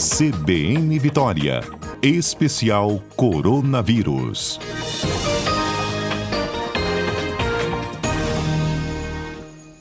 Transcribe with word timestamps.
CBN 0.00 0.98
Vitória. 0.98 1.60
Especial 2.00 3.02
Coronavírus. 3.16 4.58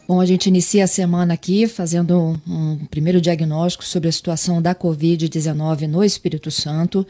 Bom, 0.10 0.20
a 0.20 0.26
gente 0.26 0.48
inicia 0.48 0.84
a 0.86 0.88
semana 0.88 1.36
aqui 1.36 1.68
fazendo 1.68 2.18
um, 2.18 2.36
um 2.48 2.80
primeiro 2.90 3.22
diagnóstico 3.22 3.86
sobre 3.86 4.10
a 4.10 4.12
situação 4.12 4.60
da 4.60 4.74
Covid-19 4.74 5.86
no 5.86 6.04
Espírito 6.04 6.50
Santo. 6.50 7.06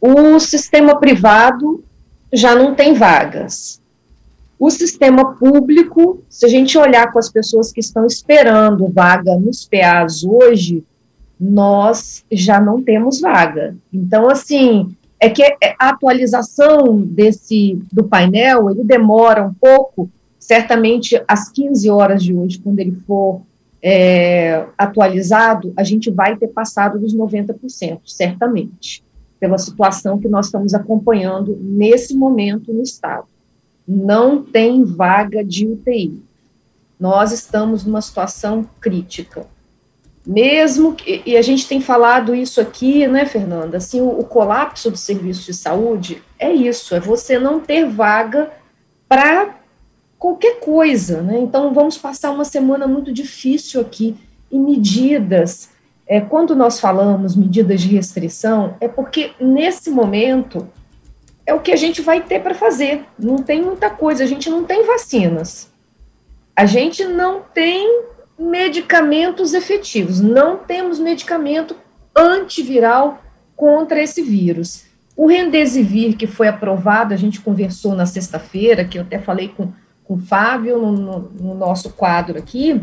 o 0.00 0.40
sistema 0.40 0.98
privado 0.98 1.84
já 2.32 2.54
não 2.54 2.74
tem 2.74 2.94
vagas. 2.94 3.80
O 4.58 4.70
sistema 4.70 5.34
público, 5.34 6.22
se 6.28 6.46
a 6.46 6.48
gente 6.48 6.76
olhar 6.78 7.12
com 7.12 7.18
as 7.18 7.28
pessoas 7.28 7.72
que 7.72 7.80
estão 7.80 8.06
esperando 8.06 8.88
vaga 8.88 9.36
nos 9.36 9.64
PAs 9.64 10.24
hoje, 10.24 10.84
nós 11.38 12.24
já 12.30 12.60
não 12.60 12.82
temos 12.82 13.20
vaga. 13.20 13.74
Então, 13.92 14.28
assim, 14.28 14.94
é 15.20 15.28
que 15.28 15.42
a 15.78 15.90
atualização 15.90 16.98
desse 16.98 17.78
do 17.92 18.04
painel, 18.04 18.70
ele 18.70 18.82
demora 18.82 19.44
um 19.44 19.52
pouco, 19.52 20.10
certamente 20.38 21.22
às 21.28 21.50
15 21.50 21.90
horas 21.90 22.24
de 22.24 22.34
hoje, 22.34 22.58
quando 22.58 22.78
ele 22.78 22.96
for 23.06 23.42
é, 23.82 24.64
atualizado, 24.78 25.72
a 25.76 25.84
gente 25.84 26.10
vai 26.10 26.36
ter 26.36 26.48
passado 26.48 26.98
dos 26.98 27.14
90%, 27.14 28.00
certamente 28.06 29.04
pela 29.38 29.56
situação 29.56 30.18
que 30.18 30.28
nós 30.28 30.46
estamos 30.46 30.74
acompanhando 30.74 31.56
nesse 31.60 32.14
momento 32.14 32.72
no 32.72 32.82
Estado. 32.82 33.26
Não 33.88 34.42
tem 34.42 34.84
vaga 34.84 35.42
de 35.42 35.66
UTI. 35.66 36.22
Nós 36.98 37.32
estamos 37.32 37.84
numa 37.84 38.02
situação 38.02 38.66
crítica. 38.78 39.46
Mesmo 40.26 40.94
que, 40.94 41.22
e 41.24 41.36
a 41.36 41.42
gente 41.42 41.66
tem 41.66 41.80
falado 41.80 42.34
isso 42.34 42.60
aqui, 42.60 43.06
né, 43.06 43.24
Fernanda? 43.24 43.78
Assim, 43.78 44.00
o, 44.00 44.20
o 44.20 44.24
colapso 44.24 44.90
do 44.90 44.96
serviço 44.96 45.46
de 45.46 45.54
saúde 45.54 46.22
é 46.38 46.52
isso, 46.52 46.94
é 46.94 47.00
você 47.00 47.38
não 47.38 47.58
ter 47.58 47.86
vaga 47.86 48.50
para 49.08 49.54
qualquer 50.18 50.60
coisa, 50.60 51.22
né? 51.22 51.38
Então 51.38 51.72
vamos 51.72 51.96
passar 51.96 52.30
uma 52.30 52.44
semana 52.44 52.86
muito 52.86 53.12
difícil 53.12 53.80
aqui 53.80 54.14
e 54.52 54.58
medidas 54.58 55.70
é, 56.10 56.20
quando 56.20 56.56
nós 56.56 56.80
falamos 56.80 57.36
medidas 57.36 57.80
de 57.80 57.88
restrição, 57.88 58.74
é 58.80 58.88
porque 58.88 59.30
nesse 59.40 59.90
momento 59.90 60.68
é 61.46 61.54
o 61.54 61.60
que 61.60 61.70
a 61.70 61.76
gente 61.76 62.02
vai 62.02 62.20
ter 62.20 62.42
para 62.42 62.52
fazer. 62.52 63.04
Não 63.16 63.38
tem 63.38 63.62
muita 63.62 63.88
coisa, 63.88 64.24
a 64.24 64.26
gente 64.26 64.50
não 64.50 64.64
tem 64.64 64.84
vacinas. 64.84 65.70
A 66.56 66.66
gente 66.66 67.04
não 67.04 67.42
tem 67.54 68.02
medicamentos 68.40 69.52
efetivos, 69.52 70.20
não 70.20 70.56
temos 70.56 70.98
medicamento 70.98 71.76
antiviral 72.16 73.22
contra 73.54 74.02
esse 74.02 74.22
vírus. 74.22 74.84
O 75.16 75.26
Rendesivir, 75.26 76.16
que 76.16 76.26
foi 76.26 76.48
aprovado, 76.48 77.12
a 77.12 77.16
gente 77.16 77.40
conversou 77.40 77.94
na 77.94 78.06
sexta-feira, 78.06 78.84
que 78.84 78.98
eu 78.98 79.02
até 79.02 79.18
falei 79.18 79.48
com, 79.48 79.70
com 80.04 80.14
o 80.14 80.18
Fábio 80.18 80.78
no, 80.78 80.92
no, 80.92 81.18
no 81.38 81.54
nosso 81.54 81.90
quadro 81.90 82.38
aqui, 82.38 82.80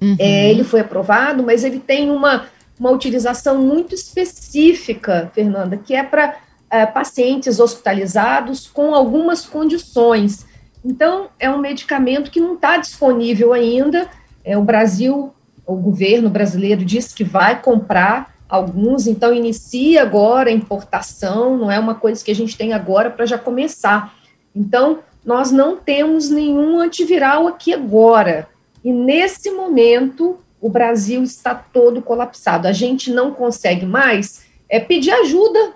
uhum. 0.00 0.16
é, 0.18 0.50
ele 0.50 0.62
foi 0.62 0.80
aprovado, 0.80 1.42
mas 1.42 1.64
ele 1.64 1.80
tem 1.80 2.10
uma 2.10 2.46
uma 2.82 2.90
utilização 2.90 3.58
muito 3.58 3.94
específica, 3.94 5.30
Fernanda, 5.32 5.76
que 5.76 5.94
é 5.94 6.02
para 6.02 6.36
é, 6.68 6.84
pacientes 6.84 7.60
hospitalizados 7.60 8.66
com 8.66 8.92
algumas 8.92 9.46
condições. 9.46 10.44
Então, 10.84 11.28
é 11.38 11.48
um 11.48 11.58
medicamento 11.58 12.28
que 12.28 12.40
não 12.40 12.54
está 12.54 12.76
disponível 12.78 13.52
ainda. 13.52 14.08
É, 14.44 14.56
o 14.56 14.62
Brasil, 14.62 15.32
o 15.66 15.76
governo 15.76 16.28
brasileiro 16.28 16.84
diz 16.84 17.12
que 17.12 17.24
vai 17.24 17.60
comprar 17.60 18.34
alguns, 18.48 19.06
então 19.06 19.32
inicia 19.32 20.02
agora 20.02 20.50
a 20.50 20.52
importação, 20.52 21.56
não 21.56 21.70
é 21.70 21.78
uma 21.78 21.94
coisa 21.94 22.22
que 22.22 22.30
a 22.30 22.34
gente 22.34 22.56
tem 22.56 22.72
agora 22.72 23.10
para 23.10 23.24
já 23.24 23.38
começar. 23.38 24.14
Então, 24.54 24.98
nós 25.24 25.50
não 25.50 25.76
temos 25.76 26.28
nenhum 26.28 26.80
antiviral 26.80 27.46
aqui 27.46 27.72
agora. 27.72 28.48
E 28.84 28.92
nesse 28.92 29.50
momento, 29.50 30.36
o 30.60 30.68
Brasil 30.68 31.22
está 31.22 31.54
todo 31.54 32.02
colapsado. 32.02 32.66
A 32.66 32.72
gente 32.72 33.10
não 33.10 33.32
consegue 33.32 33.86
mais 33.86 34.42
é, 34.68 34.78
pedir 34.78 35.12
ajuda, 35.12 35.72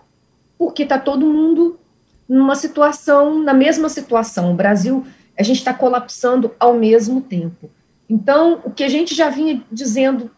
porque 0.59 0.83
está 0.83 0.99
todo 0.99 1.27
mundo 1.27 1.79
numa 2.29 2.57
situação, 2.57 3.39
na 3.43 3.55
mesma 3.55 3.89
situação. 3.89 4.51
O 4.51 4.55
Brasil, 4.55 5.07
a 5.39 5.43
gente 5.43 5.59
está 5.59 5.73
colapsando 5.73 6.51
ao 6.59 6.75
mesmo 6.75 7.21
tempo. 7.21 7.71
Então, 8.09 8.61
o 8.65 8.71
que 8.71 8.85
a 8.85 8.89
gente 8.89 9.15
já 9.15 9.29
vinha 9.29 9.63
dizendo 9.71 10.31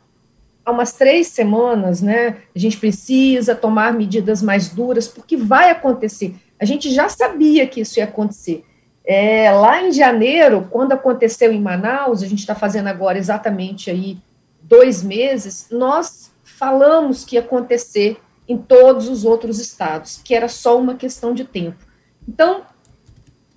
há 0.64 0.70
umas 0.70 0.92
três 0.92 1.28
semanas, 1.28 2.02
né? 2.02 2.36
A 2.54 2.58
gente 2.58 2.76
precisa 2.76 3.54
tomar 3.54 3.92
medidas 3.92 4.42
mais 4.42 4.68
duras, 4.68 5.08
porque 5.08 5.36
vai 5.36 5.70
acontecer. 5.70 6.34
A 6.60 6.64
gente 6.64 6.90
já 6.92 7.08
sabia 7.08 7.66
que 7.66 7.80
isso 7.80 7.98
ia 7.98 8.04
acontecer. 8.04 8.64
É, 9.04 9.50
lá 9.50 9.82
em 9.82 9.92
janeiro, 9.92 10.68
quando 10.70 10.92
aconteceu 10.92 11.52
em 11.52 11.60
Manaus, 11.60 12.22
a 12.22 12.26
gente 12.26 12.40
está 12.40 12.54
fazendo 12.54 12.88
agora 12.88 13.16
exatamente 13.16 13.90
aí 13.90 14.18
dois 14.62 15.02
meses, 15.02 15.66
nós 15.70 16.30
falamos 16.44 17.24
que 17.24 17.36
ia 17.36 17.40
acontecer 17.40 18.18
em 18.46 18.58
todos 18.58 19.08
os 19.08 19.24
outros 19.24 19.58
estados, 19.58 20.20
que 20.22 20.34
era 20.34 20.48
só 20.48 20.78
uma 20.78 20.94
questão 20.94 21.32
de 21.32 21.44
tempo. 21.44 21.78
Então, 22.26 22.62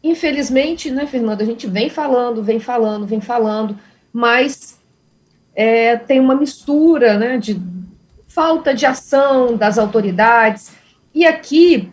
infelizmente, 0.01 0.89
né, 0.89 1.05
Fernanda, 1.05 1.43
a 1.43 1.45
gente 1.45 1.67
vem 1.67 1.89
falando, 1.89 2.41
vem 2.41 2.59
falando, 2.59 3.05
vem 3.05 3.19
falando, 3.19 3.77
mas 4.13 4.77
é, 5.55 5.97
tem 5.97 6.19
uma 6.19 6.35
mistura 6.35 7.17
né, 7.17 7.37
de 7.37 7.61
falta 8.27 8.73
de 8.73 8.85
ação 8.85 9.55
das 9.57 9.77
autoridades. 9.77 10.71
E 11.13 11.25
aqui 11.25 11.91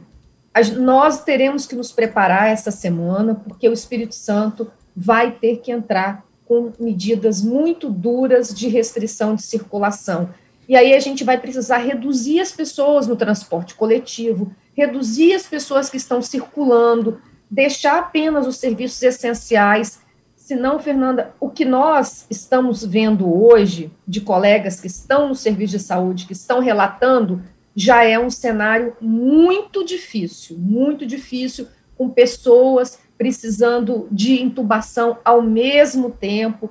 a, 0.54 0.62
nós 0.62 1.22
teremos 1.22 1.66
que 1.66 1.74
nos 1.74 1.92
preparar 1.92 2.48
essa 2.48 2.70
semana, 2.70 3.34
porque 3.34 3.68
o 3.68 3.72
Espírito 3.72 4.14
Santo 4.14 4.70
vai 4.96 5.30
ter 5.30 5.58
que 5.58 5.70
entrar 5.70 6.24
com 6.44 6.72
medidas 6.80 7.42
muito 7.42 7.90
duras 7.90 8.54
de 8.54 8.68
restrição 8.68 9.34
de 9.34 9.42
circulação. 9.42 10.30
E 10.68 10.76
aí 10.76 10.94
a 10.94 11.00
gente 11.00 11.24
vai 11.24 11.38
precisar 11.38 11.78
reduzir 11.78 12.40
as 12.40 12.52
pessoas 12.52 13.06
no 13.06 13.16
transporte 13.16 13.74
coletivo, 13.74 14.52
reduzir 14.74 15.34
as 15.34 15.44
pessoas 15.44 15.90
que 15.90 15.96
estão 15.96 16.20
circulando, 16.22 17.20
deixar 17.50 17.98
apenas 17.98 18.46
os 18.46 18.56
serviços 18.56 19.02
essenciais. 19.02 20.00
Senão, 20.48 20.78
Fernanda, 20.78 21.34
o 21.38 21.50
que 21.50 21.62
nós 21.62 22.24
estamos 22.30 22.82
vendo 22.82 23.30
hoje 23.30 23.90
de 24.06 24.22
colegas 24.22 24.80
que 24.80 24.86
estão 24.86 25.28
no 25.28 25.34
serviço 25.34 25.72
de 25.72 25.78
saúde, 25.78 26.24
que 26.24 26.32
estão 26.32 26.58
relatando, 26.58 27.42
já 27.76 28.02
é 28.02 28.18
um 28.18 28.30
cenário 28.30 28.96
muito 28.98 29.84
difícil, 29.84 30.56
muito 30.56 31.04
difícil, 31.04 31.68
com 31.98 32.08
pessoas 32.08 32.98
precisando 33.18 34.08
de 34.10 34.40
intubação 34.40 35.18
ao 35.22 35.42
mesmo 35.42 36.12
tempo. 36.12 36.70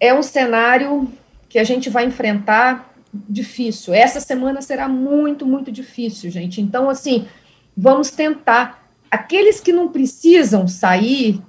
É 0.00 0.12
um 0.12 0.24
cenário 0.24 1.12
que 1.48 1.60
a 1.60 1.64
gente 1.64 1.88
vai 1.88 2.06
enfrentar 2.06 2.92
difícil. 3.14 3.94
Essa 3.94 4.18
semana 4.18 4.60
será 4.62 4.88
muito, 4.88 5.46
muito 5.46 5.70
difícil, 5.70 6.28
gente. 6.28 6.60
Então, 6.60 6.90
assim, 6.90 7.28
vamos 7.76 8.10
tentar. 8.10 8.84
Aqueles 9.08 9.60
que 9.60 9.72
não 9.72 9.88
precisam 9.88 10.66
sair, 10.66 11.40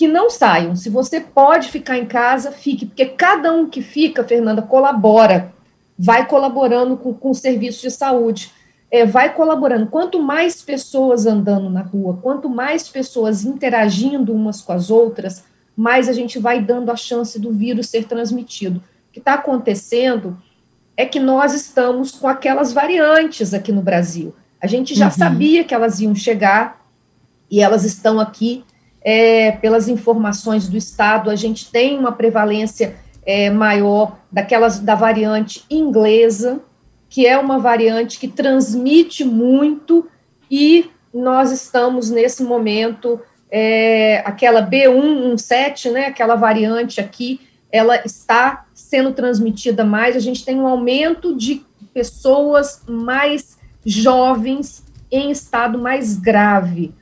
que 0.00 0.08
não 0.08 0.30
saiam. 0.30 0.74
Se 0.74 0.88
você 0.88 1.20
pode 1.20 1.68
ficar 1.68 1.98
em 1.98 2.06
casa, 2.06 2.50
fique, 2.50 2.86
porque 2.86 3.04
cada 3.04 3.52
um 3.52 3.68
que 3.68 3.82
fica, 3.82 4.24
Fernanda, 4.24 4.62
colabora, 4.62 5.52
vai 5.98 6.26
colaborando 6.26 6.96
com, 6.96 7.12
com 7.12 7.32
o 7.32 7.34
serviço 7.34 7.82
de 7.82 7.90
saúde 7.90 8.50
é, 8.90 9.04
vai 9.04 9.34
colaborando. 9.34 9.88
Quanto 9.88 10.18
mais 10.18 10.62
pessoas 10.62 11.26
andando 11.26 11.68
na 11.68 11.82
rua, 11.82 12.18
quanto 12.22 12.48
mais 12.48 12.88
pessoas 12.88 13.44
interagindo 13.44 14.32
umas 14.32 14.62
com 14.62 14.72
as 14.72 14.90
outras, 14.90 15.44
mais 15.76 16.08
a 16.08 16.14
gente 16.14 16.38
vai 16.38 16.62
dando 16.62 16.90
a 16.90 16.96
chance 16.96 17.38
do 17.38 17.52
vírus 17.52 17.90
ser 17.90 18.06
transmitido. 18.06 18.78
O 18.78 19.12
que 19.12 19.18
está 19.18 19.34
acontecendo 19.34 20.34
é 20.96 21.04
que 21.04 21.20
nós 21.20 21.52
estamos 21.52 22.12
com 22.12 22.26
aquelas 22.26 22.72
variantes 22.72 23.52
aqui 23.52 23.70
no 23.70 23.82
Brasil. 23.82 24.34
A 24.62 24.66
gente 24.66 24.94
já 24.94 25.08
uhum. 25.08 25.12
sabia 25.12 25.62
que 25.62 25.74
elas 25.74 26.00
iam 26.00 26.14
chegar 26.14 26.80
e 27.50 27.60
elas 27.60 27.84
estão 27.84 28.18
aqui. 28.18 28.64
É, 29.02 29.52
pelas 29.52 29.88
informações 29.88 30.68
do 30.68 30.76
Estado, 30.76 31.30
a 31.30 31.36
gente 31.36 31.70
tem 31.70 31.98
uma 31.98 32.12
prevalência 32.12 32.96
é, 33.24 33.50
maior 33.50 34.18
daquelas 34.30 34.78
da 34.78 34.94
variante 34.94 35.64
inglesa, 35.70 36.60
que 37.08 37.26
é 37.26 37.38
uma 37.38 37.58
variante 37.58 38.18
que 38.18 38.28
transmite 38.28 39.24
muito 39.24 40.06
e 40.50 40.90
nós 41.12 41.50
estamos 41.50 42.10
nesse 42.10 42.42
momento, 42.42 43.20
é, 43.50 44.22
aquela 44.24 44.62
B117, 44.62 45.90
né, 45.90 46.06
aquela 46.06 46.36
variante 46.36 47.00
aqui, 47.00 47.40
ela 47.72 47.96
está 48.04 48.66
sendo 48.74 49.12
transmitida 49.12 49.84
mais, 49.84 50.16
a 50.16 50.20
gente 50.20 50.44
tem 50.44 50.56
um 50.56 50.66
aumento 50.66 51.36
de 51.36 51.62
pessoas 51.92 52.82
mais 52.88 53.58
jovens 53.84 54.84
em 55.10 55.30
estado 55.30 55.78
mais 55.78 56.16
grave. 56.16 56.92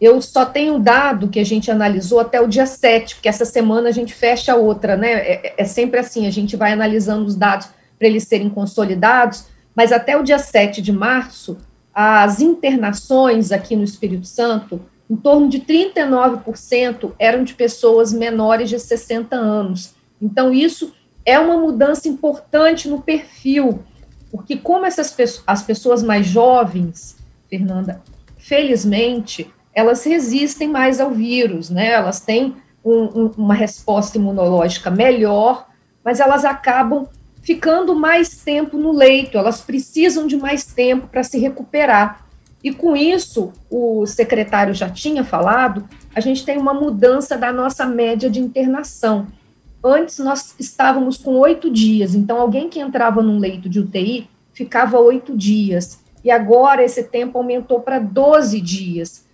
Eu 0.00 0.20
só 0.20 0.44
tenho 0.44 0.78
dado 0.78 1.28
que 1.28 1.40
a 1.40 1.44
gente 1.44 1.70
analisou 1.70 2.20
até 2.20 2.40
o 2.40 2.46
dia 2.46 2.66
7, 2.66 3.14
porque 3.14 3.28
essa 3.28 3.44
semana 3.44 3.88
a 3.88 3.92
gente 3.92 4.12
fecha 4.12 4.54
outra, 4.54 4.96
né? 4.96 5.12
É, 5.12 5.54
é 5.56 5.64
sempre 5.64 5.98
assim, 5.98 6.26
a 6.26 6.30
gente 6.30 6.54
vai 6.54 6.72
analisando 6.72 7.24
os 7.24 7.34
dados 7.34 7.68
para 7.98 8.06
eles 8.06 8.24
serem 8.24 8.50
consolidados, 8.50 9.46
mas 9.74 9.92
até 9.92 10.16
o 10.16 10.22
dia 10.22 10.38
7 10.38 10.82
de 10.82 10.92
março, 10.92 11.56
as 11.94 12.40
internações 12.40 13.52
aqui 13.52 13.74
no 13.74 13.84
Espírito 13.84 14.26
Santo, 14.26 14.80
em 15.08 15.16
torno 15.16 15.48
de 15.48 15.60
39% 15.60 17.12
eram 17.18 17.44
de 17.44 17.54
pessoas 17.54 18.12
menores 18.12 18.68
de 18.68 18.78
60 18.78 19.34
anos. 19.34 19.94
Então, 20.20 20.52
isso 20.52 20.92
é 21.24 21.38
uma 21.38 21.56
mudança 21.56 22.08
importante 22.08 22.88
no 22.88 23.00
perfil, 23.00 23.82
porque 24.30 24.56
como 24.56 24.84
essas 24.84 25.14
as 25.46 25.62
pessoas 25.62 26.02
mais 26.02 26.26
jovens, 26.26 27.16
Fernanda, 27.48 28.02
felizmente, 28.38 29.50
elas 29.76 30.02
resistem 30.04 30.68
mais 30.68 31.00
ao 31.00 31.10
vírus, 31.10 31.68
né? 31.68 31.90
Elas 31.90 32.18
têm 32.18 32.56
um, 32.82 33.02
um, 33.02 33.30
uma 33.36 33.52
resposta 33.52 34.16
imunológica 34.16 34.90
melhor, 34.90 35.68
mas 36.02 36.18
elas 36.18 36.46
acabam 36.46 37.06
ficando 37.42 37.94
mais 37.94 38.38
tempo 38.42 38.78
no 38.78 38.90
leito, 38.90 39.36
elas 39.36 39.60
precisam 39.60 40.26
de 40.26 40.34
mais 40.34 40.64
tempo 40.64 41.08
para 41.08 41.22
se 41.22 41.38
recuperar. 41.38 42.26
E 42.64 42.72
com 42.72 42.96
isso, 42.96 43.52
o 43.70 44.06
secretário 44.06 44.72
já 44.72 44.88
tinha 44.88 45.22
falado, 45.22 45.86
a 46.14 46.20
gente 46.20 46.42
tem 46.42 46.56
uma 46.56 46.72
mudança 46.72 47.36
da 47.36 47.52
nossa 47.52 47.84
média 47.84 48.30
de 48.30 48.40
internação. 48.40 49.26
Antes 49.84 50.18
nós 50.18 50.54
estávamos 50.58 51.18
com 51.18 51.34
oito 51.34 51.70
dias, 51.70 52.14
então 52.14 52.40
alguém 52.40 52.70
que 52.70 52.80
entrava 52.80 53.20
num 53.22 53.38
leito 53.38 53.68
de 53.68 53.78
UTI 53.78 54.26
ficava 54.54 54.98
oito 54.98 55.36
dias. 55.36 55.98
E 56.24 56.30
agora 56.30 56.82
esse 56.82 57.04
tempo 57.04 57.36
aumentou 57.36 57.80
para 57.80 57.98
12 57.98 58.58
dias. 58.58 59.25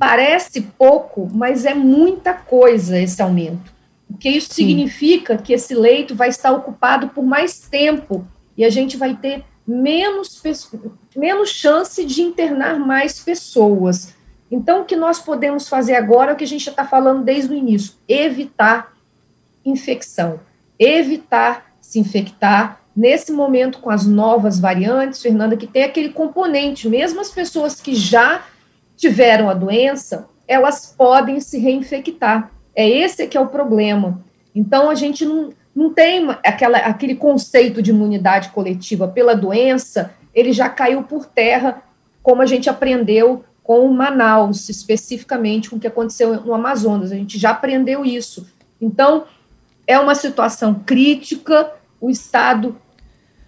Parece 0.00 0.62
pouco, 0.62 1.28
mas 1.32 1.64
é 1.64 1.74
muita 1.74 2.34
coisa 2.34 2.98
esse 2.98 3.22
aumento 3.22 3.78
porque 4.10 4.28
isso 4.28 4.52
Sim. 4.52 4.66
significa 4.66 5.38
que 5.38 5.52
esse 5.52 5.74
leito 5.74 6.14
vai 6.14 6.28
estar 6.28 6.50
ocupado 6.52 7.08
por 7.08 7.24
mais 7.24 7.60
tempo 7.60 8.26
e 8.56 8.64
a 8.64 8.70
gente 8.70 8.96
vai 8.96 9.14
ter 9.14 9.44
menos, 9.66 10.42
menos 11.16 11.50
chance 11.50 12.04
de 12.04 12.20
internar 12.20 12.78
mais 12.78 13.20
pessoas. 13.20 14.12
Então, 14.50 14.82
o 14.82 14.84
que 14.84 14.96
nós 14.96 15.20
podemos 15.20 15.68
fazer 15.68 15.94
agora 15.94 16.32
é 16.32 16.34
o 16.34 16.36
que 16.36 16.44
a 16.44 16.46
gente 16.46 16.64
já 16.64 16.72
está 16.72 16.84
falando 16.84 17.22
desde 17.22 17.54
o 17.54 17.56
início: 17.56 17.94
evitar 18.08 18.92
infecção, 19.64 20.40
evitar 20.78 21.72
se 21.80 21.98
infectar. 21.98 22.80
Nesse 22.94 23.30
momento, 23.30 23.78
com 23.78 23.88
as 23.88 24.04
novas 24.04 24.58
variantes, 24.58 25.22
Fernanda, 25.22 25.56
que 25.56 25.66
tem 25.66 25.84
aquele 25.84 26.08
componente, 26.08 26.88
mesmo 26.88 27.20
as 27.20 27.30
pessoas 27.30 27.80
que 27.80 27.94
já 27.94 28.42
tiveram 29.00 29.48
a 29.48 29.54
doença, 29.54 30.28
elas 30.46 30.94
podem 30.96 31.40
se 31.40 31.58
reinfectar. 31.58 32.50
É 32.76 32.88
esse 32.88 33.26
que 33.26 33.36
é 33.36 33.40
o 33.40 33.46
problema. 33.46 34.20
Então, 34.54 34.90
a 34.90 34.94
gente 34.94 35.24
não, 35.24 35.50
não 35.74 35.92
tem 35.92 36.28
aquela, 36.44 36.78
aquele 36.78 37.14
conceito 37.14 37.80
de 37.80 37.90
imunidade 37.90 38.50
coletiva 38.50 39.08
pela 39.08 39.34
doença, 39.34 40.12
ele 40.34 40.52
já 40.52 40.68
caiu 40.68 41.02
por 41.02 41.24
terra, 41.24 41.82
como 42.22 42.42
a 42.42 42.46
gente 42.46 42.68
aprendeu 42.68 43.44
com 43.62 43.88
Manaus, 43.88 44.68
especificamente 44.68 45.70
com 45.70 45.76
o 45.76 45.80
que 45.80 45.86
aconteceu 45.86 46.40
no 46.42 46.52
Amazonas. 46.52 47.10
A 47.10 47.16
gente 47.16 47.38
já 47.38 47.50
aprendeu 47.50 48.04
isso. 48.04 48.46
Então, 48.80 49.24
é 49.86 49.98
uma 49.98 50.14
situação 50.14 50.74
crítica, 50.74 51.72
o 52.00 52.10
Estado 52.10 52.76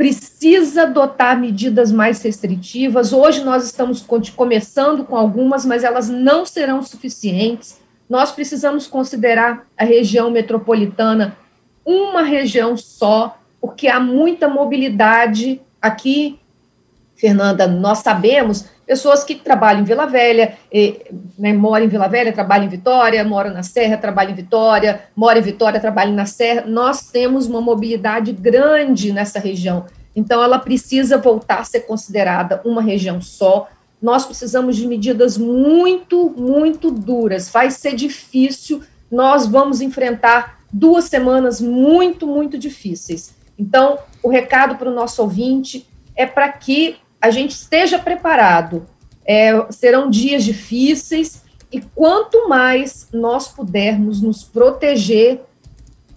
precisa 0.02 0.82
adotar 0.82 1.38
medidas 1.38 1.92
mais 1.92 2.20
restritivas. 2.20 3.12
Hoje 3.12 3.44
nós 3.44 3.64
estamos 3.64 4.04
começando 4.34 5.04
com 5.04 5.16
algumas, 5.16 5.64
mas 5.64 5.84
elas 5.84 6.08
não 6.08 6.44
serão 6.44 6.82
suficientes 6.82 7.80
nós 8.12 8.30
precisamos 8.30 8.86
considerar 8.86 9.64
a 9.74 9.84
região 9.84 10.30
metropolitana 10.30 11.34
uma 11.82 12.22
região 12.22 12.76
só, 12.76 13.38
porque 13.58 13.88
há 13.88 13.98
muita 13.98 14.48
mobilidade 14.48 15.62
aqui. 15.80 16.38
Fernanda, 17.22 17.68
nós 17.68 18.00
sabemos 18.00 18.64
pessoas 18.84 19.22
que 19.22 19.36
trabalham 19.36 19.82
em 19.82 19.84
Vila 19.84 20.06
Velha, 20.06 20.58
né, 21.38 21.52
moram 21.52 21.84
em 21.84 21.88
Vila 21.88 22.08
Velha, 22.08 22.32
trabalham 22.32 22.66
em 22.66 22.68
Vitória, 22.68 23.24
moram 23.24 23.52
na 23.52 23.62
Serra, 23.62 23.96
trabalham 23.96 24.32
em 24.32 24.34
Vitória, 24.34 25.02
moram 25.14 25.38
em 25.38 25.44
Vitória, 25.44 25.78
trabalham 25.78 26.12
na 26.14 26.26
Serra. 26.26 26.64
Nós 26.66 27.12
temos 27.12 27.46
uma 27.46 27.60
mobilidade 27.60 28.32
grande 28.32 29.12
nessa 29.12 29.38
região. 29.38 29.86
Então, 30.16 30.42
ela 30.42 30.58
precisa 30.58 31.16
voltar 31.16 31.60
a 31.60 31.64
ser 31.64 31.82
considerada 31.82 32.60
uma 32.64 32.82
região 32.82 33.22
só, 33.22 33.68
nós 34.02 34.26
precisamos 34.26 34.74
de 34.74 34.84
medidas 34.88 35.38
muito, 35.38 36.28
muito 36.36 36.90
duras. 36.90 37.48
Vai 37.48 37.70
ser 37.70 37.94
difícil, 37.94 38.82
nós 39.08 39.46
vamos 39.46 39.80
enfrentar 39.80 40.58
duas 40.72 41.04
semanas 41.04 41.60
muito, 41.60 42.26
muito 42.26 42.58
difíceis. 42.58 43.32
Então, 43.56 44.00
o 44.24 44.28
recado 44.28 44.74
para 44.74 44.90
o 44.90 44.92
nosso 44.92 45.22
ouvinte 45.22 45.86
é 46.16 46.26
para 46.26 46.50
que 46.50 46.96
a 47.22 47.30
gente 47.30 47.52
esteja 47.52 48.00
preparado. 48.00 48.84
É, 49.24 49.52
serão 49.70 50.10
dias 50.10 50.42
difíceis 50.42 51.42
e 51.70 51.80
quanto 51.80 52.48
mais 52.48 53.06
nós 53.12 53.46
pudermos 53.46 54.20
nos 54.20 54.42
proteger, 54.42 55.40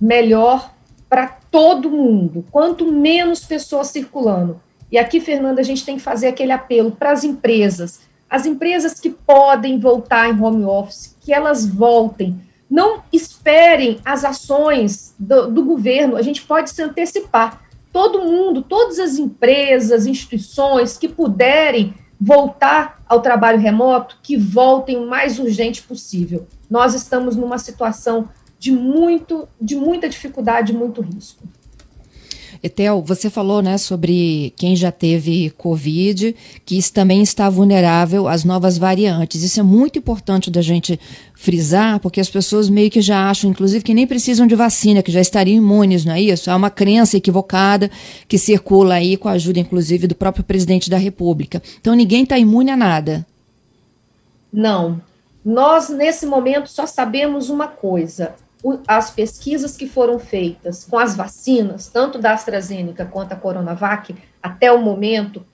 melhor 0.02 0.74
para 1.08 1.28
todo 1.28 1.92
mundo. 1.92 2.44
Quanto 2.52 2.92
menos 2.92 3.46
pessoas 3.46 3.88
circulando, 3.88 4.60
e 4.92 4.98
aqui, 4.98 5.20
Fernanda, 5.20 5.62
a 5.62 5.64
gente 5.64 5.86
tem 5.86 5.98
que 5.98 6.02
fazer 6.02 6.28
aquele 6.28 6.52
apelo 6.52 6.92
para 6.92 7.12
as 7.12 7.24
empresas. 7.24 8.02
As 8.30 8.46
empresas 8.46 9.00
que 9.00 9.10
podem 9.10 9.80
voltar 9.80 10.30
em 10.30 10.42
home 10.42 10.64
office, 10.64 11.16
que 11.22 11.34
elas 11.34 11.66
voltem. 11.66 12.40
Não 12.70 13.04
esperem 13.14 14.00
as 14.04 14.26
ações 14.26 15.14
do, 15.20 15.52
do 15.52 15.64
governo, 15.64 16.16
a 16.16 16.22
gente 16.22 16.42
pode 16.42 16.72
se 16.72 16.82
antecipar. 16.82 17.62
Todo 17.96 18.24
mundo, 18.24 18.62
todas 18.62 19.00
as 19.00 19.18
empresas, 19.18 20.06
instituições 20.06 20.98
que 20.98 21.08
puderem 21.08 21.94
voltar 22.20 23.02
ao 23.08 23.22
trabalho 23.22 23.58
remoto, 23.58 24.18
que 24.22 24.36
voltem 24.36 24.98
o 24.98 25.08
mais 25.08 25.40
urgente 25.40 25.82
possível. 25.82 26.46
Nós 26.70 26.94
estamos 26.94 27.38
numa 27.38 27.58
situação 27.58 28.28
de 28.60 28.70
muito, 28.70 29.48
de 29.62 29.78
muita 29.78 30.10
dificuldade, 30.10 30.74
muito 30.74 31.00
risco. 31.00 31.42
Etel, 32.66 33.00
você 33.06 33.30
falou 33.30 33.62
né, 33.62 33.78
sobre 33.78 34.52
quem 34.58 34.76
já 34.76 34.92
teve 34.92 35.52
Covid, 35.52 36.36
que 36.66 36.92
também 36.92 37.22
está 37.22 37.48
vulnerável 37.48 38.28
às 38.28 38.44
novas 38.44 38.76
variantes. 38.76 39.44
Isso 39.44 39.60
é 39.60 39.64
muito 39.64 40.00
importante 40.00 40.50
da 40.50 40.64
gente 40.64 41.00
frisar, 41.36 42.00
porque 42.00 42.20
as 42.20 42.28
pessoas 42.28 42.68
meio 42.68 42.90
que 42.90 43.02
já 43.02 43.30
acham, 43.30 43.52
inclusive, 43.52 43.84
que 43.84 43.94
nem 43.94 44.08
precisam 44.08 44.48
de 44.48 44.56
vacina, 44.56 45.04
que 45.04 45.12
já 45.12 45.22
estariam 45.22 45.58
imunes, 45.58 46.06
não 46.06 46.14
é 46.14 46.22
isso? 46.22 46.50
É 46.50 46.56
uma 46.56 46.72
crença 46.72 47.16
equivocada 47.18 47.92
que 48.28 48.40
circula 48.40 48.96
aí 48.96 49.16
com 49.16 49.30
a 49.30 49.34
ajuda, 49.34 49.60
inclusive, 49.60 50.08
do 50.08 50.16
próprio 50.16 50.44
presidente 50.44 50.90
da 50.90 50.98
República. 50.98 51.62
Então, 51.80 51.94
ninguém 51.94 52.24
está 52.24 52.40
imune 52.40 52.72
a 52.72 52.78
nada. 52.78 53.28
Não. 54.52 55.00
Nós, 55.46 55.90
nesse 55.90 56.26
momento, 56.26 56.68
só 56.68 56.88
sabemos 56.88 57.52
uma 57.52 57.68
coisa: 57.68 58.34
as 58.88 59.12
pesquisas 59.12 59.78
que 59.78 59.88
foram 59.88 60.18
feitas 60.18 60.86
com 60.86 60.98
as 60.98 61.16
vacinas, 61.16 61.88
tanto 61.88 62.18
da 62.18 62.34
AstraZeneca 62.34 63.06
quanto 63.06 63.34
a 63.34 63.36
Coronavac, 63.36 64.16
até 64.42 64.72
o 64.72 64.82
momento, 64.82 65.46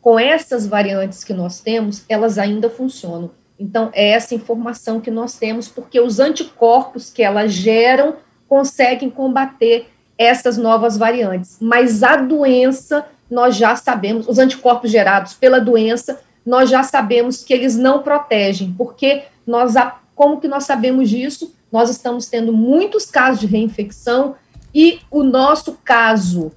com 0.00 0.18
essas 0.18 0.66
variantes 0.66 1.24
que 1.24 1.32
nós 1.32 1.60
temos, 1.60 2.04
elas 2.08 2.38
ainda 2.38 2.68
funcionam. 2.68 3.30
Então, 3.58 3.90
é 3.92 4.10
essa 4.10 4.34
informação 4.34 5.00
que 5.00 5.10
nós 5.10 5.34
temos, 5.34 5.68
porque 5.68 6.00
os 6.00 6.18
anticorpos 6.18 7.10
que 7.10 7.22
elas 7.22 7.52
geram 7.52 8.16
conseguem 8.48 9.10
combater 9.10 9.88
essas 10.16 10.56
novas 10.56 10.96
variantes. 10.96 11.56
Mas 11.60 12.02
a 12.02 12.16
doença, 12.16 13.06
nós 13.30 13.56
já 13.56 13.76
sabemos, 13.76 14.28
os 14.28 14.38
anticorpos 14.38 14.90
gerados 14.90 15.34
pela 15.34 15.60
doença, 15.60 16.20
nós 16.44 16.68
já 16.68 16.82
sabemos 16.82 17.42
que 17.42 17.52
eles 17.52 17.76
não 17.76 18.02
protegem, 18.02 18.74
porque 18.76 19.24
nós, 19.46 19.74
como 20.14 20.40
que 20.40 20.48
nós 20.48 20.64
sabemos 20.64 21.08
disso? 21.08 21.54
Nós 21.72 21.90
estamos 21.90 22.26
tendo 22.26 22.52
muitos 22.52 23.06
casos 23.06 23.40
de 23.40 23.46
reinfecção 23.46 24.34
e 24.74 25.00
o 25.10 25.22
nosso 25.22 25.78
caso 25.84 26.52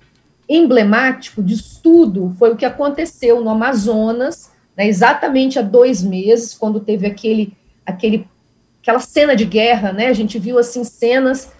emblemático 0.48 1.41
de 1.41 1.53
estudo 1.53 2.36
foi 2.38 2.51
o 2.51 2.55
que 2.55 2.65
aconteceu 2.65 3.41
no 3.41 3.50
Amazonas, 3.50 4.51
né, 4.75 4.88
exatamente 4.88 5.58
há 5.58 5.62
dois 5.62 6.03
meses, 6.03 6.53
quando 6.53 6.79
teve 6.79 7.08
aquele, 7.08 7.53
aquele, 7.86 8.27
aquela 8.82 9.00
cena 9.00 9.36
de 9.36 9.46
guerra, 9.46 9.91
né? 9.93 10.08
A 10.08 10.13
gente 10.13 10.39
viu 10.39 10.58
assim 10.58 10.84
cenas 10.84 11.51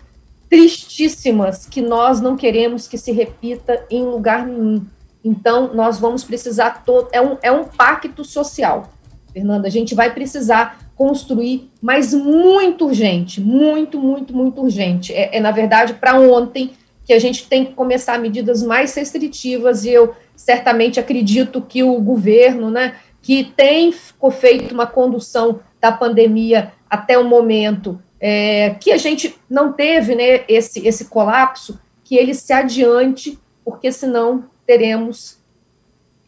tristíssimas 0.50 1.66
que 1.66 1.82
nós 1.82 2.22
não 2.22 2.36
queremos 2.36 2.88
que 2.88 2.98
se 2.98 3.12
repita 3.12 3.86
em 3.90 4.04
lugar 4.04 4.46
nenhum. 4.46 4.86
Então, 5.24 5.74
nós 5.74 6.00
vamos 6.00 6.24
precisar, 6.24 6.84
todo, 6.84 7.08
é, 7.12 7.22
um, 7.22 7.38
é 7.42 7.52
um 7.52 7.64
pacto 7.64 8.26
social, 8.26 8.92
Fernanda, 9.32 9.68
a 9.68 9.72
gente 9.72 9.96
vai 9.96 10.14
precisar 10.14 10.83
construir, 10.96 11.70
mas 11.82 12.14
muito 12.14 12.86
urgente, 12.86 13.42
muito, 13.42 14.00
muito, 14.00 14.34
muito 14.34 14.62
urgente. 14.62 15.14
É, 15.14 15.38
é 15.38 15.40
na 15.40 15.52
verdade, 15.52 15.94
para 15.94 16.20
ontem 16.20 16.72
que 17.06 17.14
a 17.14 17.20
gente 17.20 17.48
tem 17.48 17.66
que 17.66 17.74
começar 17.74 18.18
medidas 18.20 18.64
mais 18.64 18.94
restritivas, 18.96 19.84
e 19.84 19.90
eu 19.90 20.16
certamente 20.36 21.00
acredito 21.00 21.62
que 21.62 21.84
o 21.84 22.00
governo, 22.00 22.72
né, 22.72 22.96
que 23.22 23.44
tem 23.44 23.94
feito 24.32 24.74
uma 24.74 24.88
condução 24.88 25.60
da 25.82 25.92
pandemia 25.92 26.72
até 26.90 27.18
o 27.18 27.26
momento, 27.26 28.00
é, 28.20 28.72
que 28.80 28.92
a 28.92 28.98
gente 28.98 29.36
não 29.50 29.74
teve 29.74 30.16
né, 30.16 30.46
esse, 30.48 30.86
esse 30.88 31.06
colapso, 31.06 31.80
que 32.04 32.16
ele 32.16 32.34
se 32.34 32.54
adiante, 32.54 33.38
porque 33.66 33.92
senão 33.92 34.46
teremos 34.66 35.38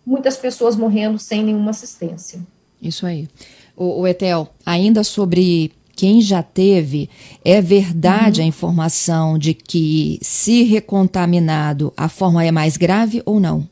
muitas 0.06 0.38
pessoas 0.38 0.76
morrendo 0.76 1.18
sem 1.18 1.44
nenhuma 1.44 1.72
assistência. 1.72 2.40
Isso 2.82 3.06
aí. 3.06 3.28
O, 3.76 4.02
o 4.02 4.08
Etel, 4.08 4.50
ainda 4.66 5.04
sobre 5.04 5.72
quem 5.96 6.22
já 6.22 6.44
teve, 6.44 7.10
é 7.44 7.62
verdade 7.62 8.42
uhum. 8.42 8.46
a 8.46 8.50
informação 8.50 9.38
de 9.38 9.54
que, 9.54 10.20
se 10.22 10.64
recontaminado, 10.64 11.94
a 11.96 12.10
forma 12.10 12.44
é 12.44 12.52
mais 12.52 12.78
grave 12.78 13.22
ou 13.26 13.40
não? 13.40 13.68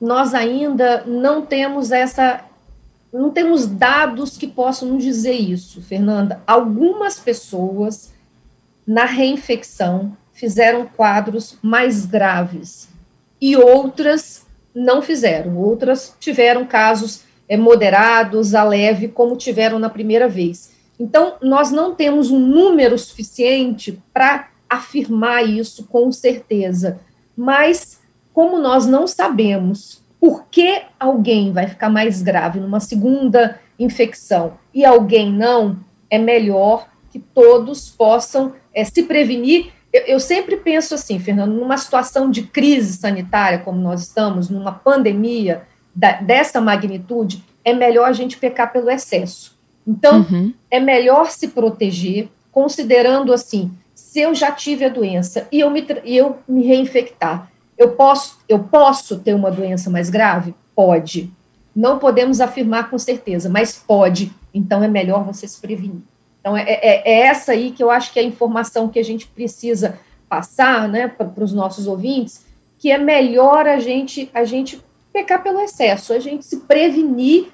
Nós 0.00 0.34
ainda 0.34 1.04
não 1.06 1.46
temos 1.46 1.90
essa. 1.90 2.44
Não 3.12 3.30
temos 3.30 3.66
dados 3.66 4.36
que 4.36 4.46
possam 4.46 4.88
nos 4.88 5.04
dizer 5.04 5.34
isso, 5.34 5.80
Fernanda. 5.80 6.42
Algumas 6.46 7.18
pessoas, 7.18 8.12
na 8.86 9.04
reinfecção, 9.04 10.16
fizeram 10.34 10.86
quadros 10.86 11.56
mais 11.62 12.04
graves 12.04 12.88
e 13.40 13.56
outras 13.56 14.44
não 14.74 15.00
fizeram. 15.00 15.56
Outras 15.56 16.12
tiveram 16.18 16.66
casos 16.66 17.20
é, 17.48 17.56
moderados 17.56 18.54
a 18.54 18.64
leve, 18.64 19.08
como 19.08 19.36
tiveram 19.36 19.78
na 19.78 19.90
primeira 19.90 20.28
vez. 20.28 20.72
Então, 20.98 21.34
nós 21.42 21.70
não 21.70 21.94
temos 21.94 22.30
um 22.30 22.38
número 22.38 22.98
suficiente 22.98 24.00
para 24.12 24.48
afirmar 24.68 25.42
isso 25.48 25.84
com 25.84 26.10
certeza. 26.12 27.00
Mas, 27.36 28.00
como 28.32 28.58
nós 28.58 28.86
não 28.86 29.06
sabemos 29.06 30.02
por 30.20 30.44
que 30.50 30.82
alguém 30.98 31.52
vai 31.52 31.68
ficar 31.68 31.90
mais 31.90 32.22
grave 32.22 32.58
numa 32.58 32.80
segunda 32.80 33.60
infecção 33.78 34.54
e 34.72 34.84
alguém 34.84 35.30
não, 35.30 35.76
é 36.08 36.18
melhor 36.18 36.88
que 37.10 37.18
todos 37.18 37.90
possam 37.90 38.52
é, 38.72 38.84
se 38.84 39.02
prevenir 39.02 39.72
eu, 39.94 40.02
eu 40.06 40.20
sempre 40.20 40.56
penso 40.56 40.92
assim, 40.92 41.20
Fernando, 41.20 41.52
numa 41.52 41.78
situação 41.78 42.28
de 42.28 42.42
crise 42.42 42.94
sanitária 42.94 43.60
como 43.60 43.80
nós 43.80 44.02
estamos, 44.02 44.50
numa 44.50 44.72
pandemia 44.72 45.62
da, 45.94 46.20
dessa 46.20 46.60
magnitude, 46.60 47.44
é 47.64 47.72
melhor 47.72 48.08
a 48.08 48.12
gente 48.12 48.36
pecar 48.36 48.72
pelo 48.72 48.90
excesso. 48.90 49.54
Então, 49.86 50.26
uhum. 50.30 50.52
é 50.70 50.80
melhor 50.80 51.30
se 51.30 51.48
proteger, 51.48 52.28
considerando 52.50 53.32
assim, 53.32 53.70
se 53.94 54.20
eu 54.20 54.34
já 54.34 54.50
tive 54.50 54.84
a 54.84 54.88
doença 54.88 55.46
e 55.50 55.60
eu 55.60 55.70
me, 55.70 55.86
eu 56.04 56.38
me 56.48 56.64
reinfectar, 56.64 57.50
eu 57.76 57.90
posso, 57.90 58.38
eu 58.48 58.60
posso 58.60 59.18
ter 59.18 59.34
uma 59.34 59.50
doença 59.50 59.90
mais 59.90 60.08
grave? 60.08 60.54
Pode. 60.74 61.32
Não 61.74 61.98
podemos 61.98 62.40
afirmar 62.40 62.88
com 62.88 62.98
certeza, 62.98 63.48
mas 63.48 63.72
pode. 63.72 64.32
Então, 64.52 64.82
é 64.82 64.88
melhor 64.88 65.24
você 65.24 65.46
se 65.48 65.60
prevenir. 65.60 66.02
Então, 66.40 66.56
é, 66.56 66.62
é, 66.62 67.02
é, 67.04 67.20
essa 67.26 67.52
aí 67.52 67.70
que 67.70 67.82
eu 67.82 67.90
acho 67.90 68.12
que 68.12 68.18
é 68.18 68.22
a 68.22 68.26
informação 68.26 68.88
que 68.88 68.98
a 68.98 69.02
gente 69.02 69.26
precisa 69.26 69.98
passar 70.28 70.88
né, 70.88 71.08
para 71.08 71.42
os 71.42 71.52
nossos 71.52 71.86
ouvintes, 71.86 72.44
que 72.78 72.92
é 72.92 72.98
melhor 72.98 73.66
a 73.66 73.80
gente, 73.80 74.30
a 74.34 74.44
gente 74.44 74.80
pecar 75.14 75.44
pelo 75.44 75.60
excesso, 75.60 76.12
a 76.12 76.18
gente 76.18 76.44
se 76.44 76.56
prevenir, 76.62 77.46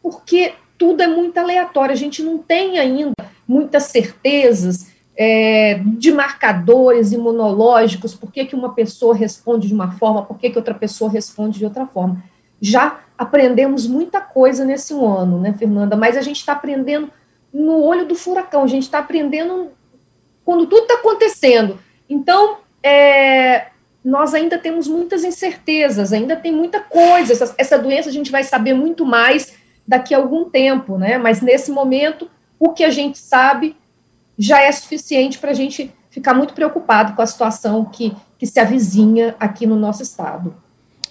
porque 0.00 0.54
tudo 0.78 1.02
é 1.02 1.08
muito 1.08 1.36
aleatório, 1.36 1.92
a 1.92 1.96
gente 1.96 2.22
não 2.22 2.38
tem 2.38 2.78
ainda 2.78 3.12
muitas 3.48 3.84
certezas 3.84 4.92
é, 5.16 5.80
de 5.84 6.12
marcadores 6.12 7.10
imunológicos, 7.10 8.14
por 8.14 8.30
que, 8.30 8.44
que 8.44 8.54
uma 8.54 8.74
pessoa 8.74 9.12
responde 9.12 9.66
de 9.66 9.74
uma 9.74 9.90
forma, 9.90 10.24
por 10.24 10.38
que, 10.38 10.50
que 10.50 10.56
outra 10.56 10.72
pessoa 10.72 11.10
responde 11.10 11.58
de 11.58 11.64
outra 11.64 11.84
forma. 11.84 12.22
Já 12.60 13.00
aprendemos 13.18 13.88
muita 13.88 14.20
coisa 14.20 14.64
nesse 14.64 14.94
ano, 14.94 15.40
né, 15.40 15.52
Fernanda? 15.58 15.96
Mas 15.96 16.16
a 16.16 16.22
gente 16.22 16.36
está 16.36 16.52
aprendendo 16.52 17.10
no 17.52 17.82
olho 17.82 18.06
do 18.06 18.14
furacão, 18.14 18.62
a 18.62 18.68
gente 18.68 18.84
está 18.84 19.00
aprendendo 19.00 19.72
quando 20.44 20.66
tudo 20.66 20.82
está 20.82 20.94
acontecendo. 20.94 21.80
Então, 22.08 22.58
é, 22.80 23.66
nós 24.08 24.32
ainda 24.32 24.56
temos 24.56 24.88
muitas 24.88 25.22
incertezas, 25.22 26.14
ainda 26.14 26.34
tem 26.34 26.50
muita 26.50 26.80
coisa. 26.80 27.30
Essa, 27.30 27.54
essa, 27.58 27.78
doença 27.78 28.08
a 28.08 28.12
gente 28.12 28.30
vai 28.30 28.42
saber 28.42 28.72
muito 28.72 29.04
mais 29.04 29.52
daqui 29.86 30.14
a 30.14 30.16
algum 30.16 30.48
tempo, 30.48 30.96
né? 30.96 31.18
Mas 31.18 31.42
nesse 31.42 31.70
momento, 31.70 32.26
o 32.58 32.70
que 32.70 32.84
a 32.84 32.90
gente 32.90 33.18
sabe 33.18 33.76
já 34.38 34.62
é 34.62 34.72
suficiente 34.72 35.38
para 35.38 35.50
a 35.50 35.54
gente 35.54 35.90
ficar 36.10 36.32
muito 36.32 36.54
preocupado 36.54 37.12
com 37.12 37.20
a 37.20 37.26
situação 37.26 37.84
que, 37.84 38.16
que 38.38 38.46
se 38.46 38.58
avizinha 38.58 39.36
aqui 39.38 39.66
no 39.66 39.76
nosso 39.76 40.02
estado. 40.02 40.54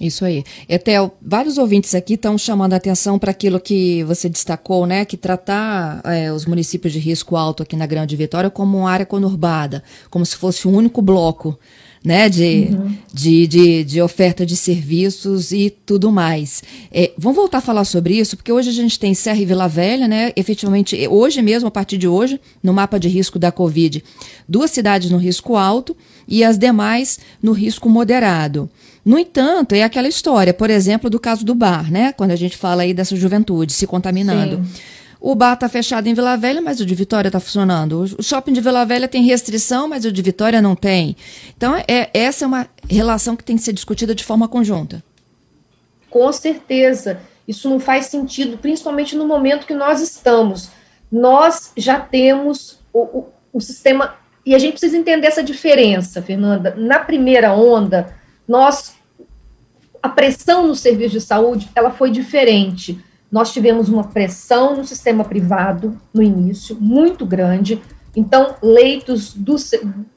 Isso 0.02 0.26
aí. 0.26 0.44
Etel, 0.68 1.16
vários 1.22 1.60
ouvintes 1.60 1.94
aqui 1.94 2.16
estão 2.16 2.36
chamando 2.36 2.74
a 2.74 2.78
atenção 2.78 3.20
para 3.20 3.30
aquilo 3.30 3.60
que 3.60 4.04
você 4.06 4.28
destacou, 4.28 4.88
né? 4.88 5.06
Que 5.06 5.18
tratar 5.18 6.02
é, 6.04 6.32
os 6.32 6.48
municípios 6.48 6.92
de 6.94 6.98
risco 6.98 7.36
alto 7.36 7.62
aqui 7.62 7.76
na 7.76 7.86
Grande 7.86 8.16
Vitória 8.16 8.50
como 8.50 8.80
uma 8.80 8.90
área 8.90 9.06
conurbada, 9.06 9.84
como 10.10 10.26
se 10.26 10.36
fosse 10.36 10.68
um 10.68 10.76
único 10.76 11.00
bloco. 11.00 11.60
Né, 12.06 12.30
de, 12.30 12.70
uhum. 12.72 12.96
de, 13.14 13.48
de, 13.48 13.84
de, 13.84 14.02
oferta 14.02 14.46
de 14.46 14.56
serviços 14.56 15.52
e 15.52 15.70
tudo 15.70 16.10
mais. 16.10 16.64
É, 16.90 17.12
vamos 17.18 17.36
voltar 17.36 17.58
a 17.58 17.62
falar 17.62 17.84
sobre 17.84 18.18
isso, 18.18 18.38
porque 18.38 18.52
hoje 18.52 18.70
a 18.70 18.74
gente 18.74 18.98
tem 18.98 19.14
Serra 19.14 19.42
e 19.42 19.46
Vila 19.46 19.68
Velha, 19.68 20.08
né? 20.08 20.32
Efetivamente, 20.36 21.08
hoje 21.08 21.42
mesmo, 21.42 21.68
a 21.68 21.72
partir 21.72 21.98
de 21.98 22.08
hoje, 22.08 22.40
no 22.64 22.72
mapa 22.72 22.98
de 22.98 23.10
risco 23.10 23.38
da 23.38 23.52
Covid, 23.52 24.02
duas 24.48 24.72
cidades 24.72 25.12
no 25.12 25.18
risco 25.18 25.58
alto 25.58 25.98
e 26.28 26.44
as 26.44 26.58
demais 26.58 27.20
no 27.42 27.52
risco 27.52 27.90
moderado. 27.90 28.70
No 29.04 29.18
entanto, 29.18 29.74
é 29.74 29.84
aquela 29.84 30.08
história, 30.08 30.54
por 30.54 30.70
exemplo, 30.70 31.10
do 31.10 31.18
caso 31.18 31.46
do 31.46 31.56
bar, 31.56 31.90
né? 31.90 32.12
Quando 32.12 32.32
a 32.32 32.36
gente 32.36 32.58
fala 32.58 32.82
aí 32.84 32.94
dessa 32.94 33.16
juventude 33.16 33.72
se 33.72 33.88
contaminando. 33.88 34.58
Sim. 34.58 34.82
O 35.20 35.34
bar 35.36 35.54
está 35.54 35.68
fechado 35.68 36.08
em 36.08 36.14
Vila 36.14 36.38
Velha, 36.38 36.62
mas 36.62 36.80
o 36.80 36.86
de 36.86 36.94
Vitória 36.94 37.30
está 37.30 37.40
funcionando. 37.40 38.06
O 38.18 38.24
shopping 38.24 38.54
de 38.54 38.62
Vila 38.62 38.86
Velha 38.86 39.08
tem 39.08 39.24
restrição, 39.24 39.88
mas 39.88 40.06
o 40.06 40.12
de 40.12 40.22
Vitória 40.22 40.62
não 40.62 40.76
tem. 40.76 41.16
Então, 41.56 41.76
é, 41.88 42.10
essa 42.14 42.46
é 42.46 42.48
uma 42.48 42.68
relação 42.90 43.36
que 43.36 43.44
tem 43.44 43.56
que 43.56 43.64
ser 43.64 43.74
discutida 43.74 44.14
de 44.14 44.24
forma 44.24 44.48
conjunta. 44.48 45.04
Com 46.10 46.32
certeza. 46.32 47.20
Isso 47.48 47.70
não 47.70 47.80
faz 47.80 48.08
sentido, 48.08 48.58
principalmente 48.58 49.16
no 49.16 49.26
momento 49.26 49.66
que 49.66 49.74
nós 49.74 50.02
estamos. 50.02 50.70
Nós 51.12 51.72
já 51.78 52.00
temos 52.00 52.78
o, 52.94 53.00
o, 53.00 53.28
o 53.54 53.62
sistema. 53.62 54.16
E 54.46 54.54
a 54.54 54.60
gente 54.60 54.74
precisa 54.74 54.98
entender 54.98 55.28
essa 55.28 55.44
diferença, 55.44 56.22
Fernanda. 56.22 56.76
Na 56.78 57.00
primeira 57.00 57.54
onda, 57.54 58.14
nós 58.48 58.96
a 60.02 60.10
pressão 60.10 60.68
no 60.68 60.76
serviço 60.76 61.14
de 61.14 61.22
saúde 61.22 61.70
ela 61.76 61.92
foi 61.92 62.12
diferente. 62.12 63.00
Nós 63.32 63.52
tivemos 63.52 63.90
uma 63.90 64.06
pressão 64.06 64.76
no 64.76 64.86
sistema 64.86 65.24
privado 65.24 66.00
no 66.14 66.24
início, 66.24 66.78
muito 66.80 67.26
grande. 67.26 67.82
Então, 68.16 68.56
leitos 68.62 69.34
do, 69.34 69.56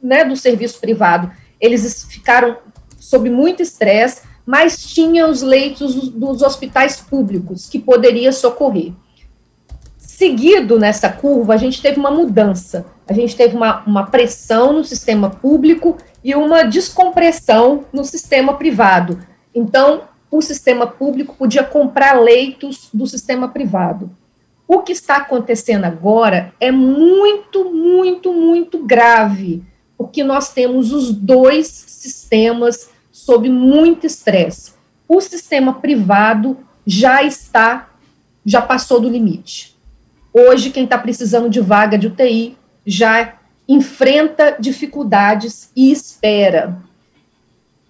né, 0.02 0.24
do 0.24 0.36
serviço 0.36 0.80
privado, 0.80 1.30
eles 1.60 2.04
ficaram 2.04 2.56
sob 2.98 3.28
muito 3.28 3.62
estresse, 3.62 4.22
mas 4.46 4.82
tinha 4.82 5.26
os 5.26 5.42
leitos 5.42 6.10
dos, 6.10 6.42
hospitais 6.42 6.96
públicos 6.96 7.68
que 7.68 7.78
poderia 7.78 8.32
socorrer. 8.32 8.92
Seguido 9.98 10.78
nessa 10.78 11.08
curva, 11.08 11.54
a 11.54 11.56
gente 11.56 11.80
teve 11.80 11.98
uma 11.98 12.10
mudança. 12.10 12.86
A 13.08 13.12
gente 13.12 13.34
teve 13.34 13.56
uma, 13.56 13.82
uma 13.86 14.06
pressão 14.06 14.72
no 14.72 14.84
sistema 14.84 15.30
público 15.30 15.96
e 16.22 16.34
uma 16.34 16.62
descompressão 16.62 17.84
no 17.92 18.04
sistema 18.04 18.54
privado. 18.54 19.18
Então, 19.54 20.02
o 20.30 20.40
sistema 20.40 20.86
público 20.86 21.34
podia 21.36 21.64
comprar 21.64 22.20
leitos 22.20 22.88
do 22.92 23.06
sistema 23.06 23.48
privado. 23.48 24.10
O 24.66 24.82
que 24.82 24.92
está 24.92 25.16
acontecendo 25.16 25.84
agora 25.84 26.54
é 26.60 26.70
muito, 26.70 27.72
muito, 27.72 28.32
muito 28.32 28.78
grave, 28.84 29.62
porque 29.98 30.22
nós 30.22 30.52
temos 30.52 30.92
os 30.92 31.12
dois 31.12 31.66
sistemas 31.66 32.88
sob 33.10 33.48
muito 33.48 34.06
estresse. 34.06 34.72
O 35.08 35.20
sistema 35.20 35.74
privado 35.74 36.56
já 36.86 37.22
está, 37.24 37.90
já 38.46 38.62
passou 38.62 39.00
do 39.00 39.08
limite. 39.08 39.76
Hoje, 40.32 40.70
quem 40.70 40.84
está 40.84 40.96
precisando 40.96 41.50
de 41.50 41.60
vaga 41.60 41.98
de 41.98 42.06
UTI 42.06 42.56
já 42.86 43.34
enfrenta 43.68 44.56
dificuldades 44.58 45.70
e 45.74 45.90
espera. 45.90 46.78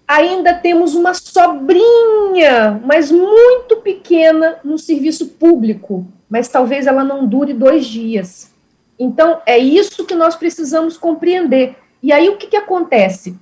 Ainda 0.07 0.53
temos 0.53 0.93
uma 0.95 1.13
sobrinha, 1.13 2.81
mas 2.83 3.11
muito 3.11 3.77
pequena, 3.77 4.57
no 4.63 4.77
serviço 4.77 5.27
público, 5.27 6.05
mas 6.29 6.49
talvez 6.49 6.87
ela 6.87 7.03
não 7.03 7.25
dure 7.25 7.53
dois 7.53 7.85
dias. 7.85 8.51
Então, 8.99 9.41
é 9.45 9.57
isso 9.57 10.05
que 10.05 10.13
nós 10.13 10.35
precisamos 10.35 10.97
compreender. 10.97 11.75
E 12.03 12.11
aí, 12.11 12.29
o 12.29 12.37
que, 12.37 12.47
que 12.47 12.57
acontece? 12.57 13.35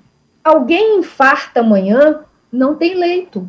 Alguém 0.44 1.00
infarta 1.00 1.60
amanhã, 1.60 2.22
não 2.52 2.76
tem 2.76 2.96
leito. 2.96 3.48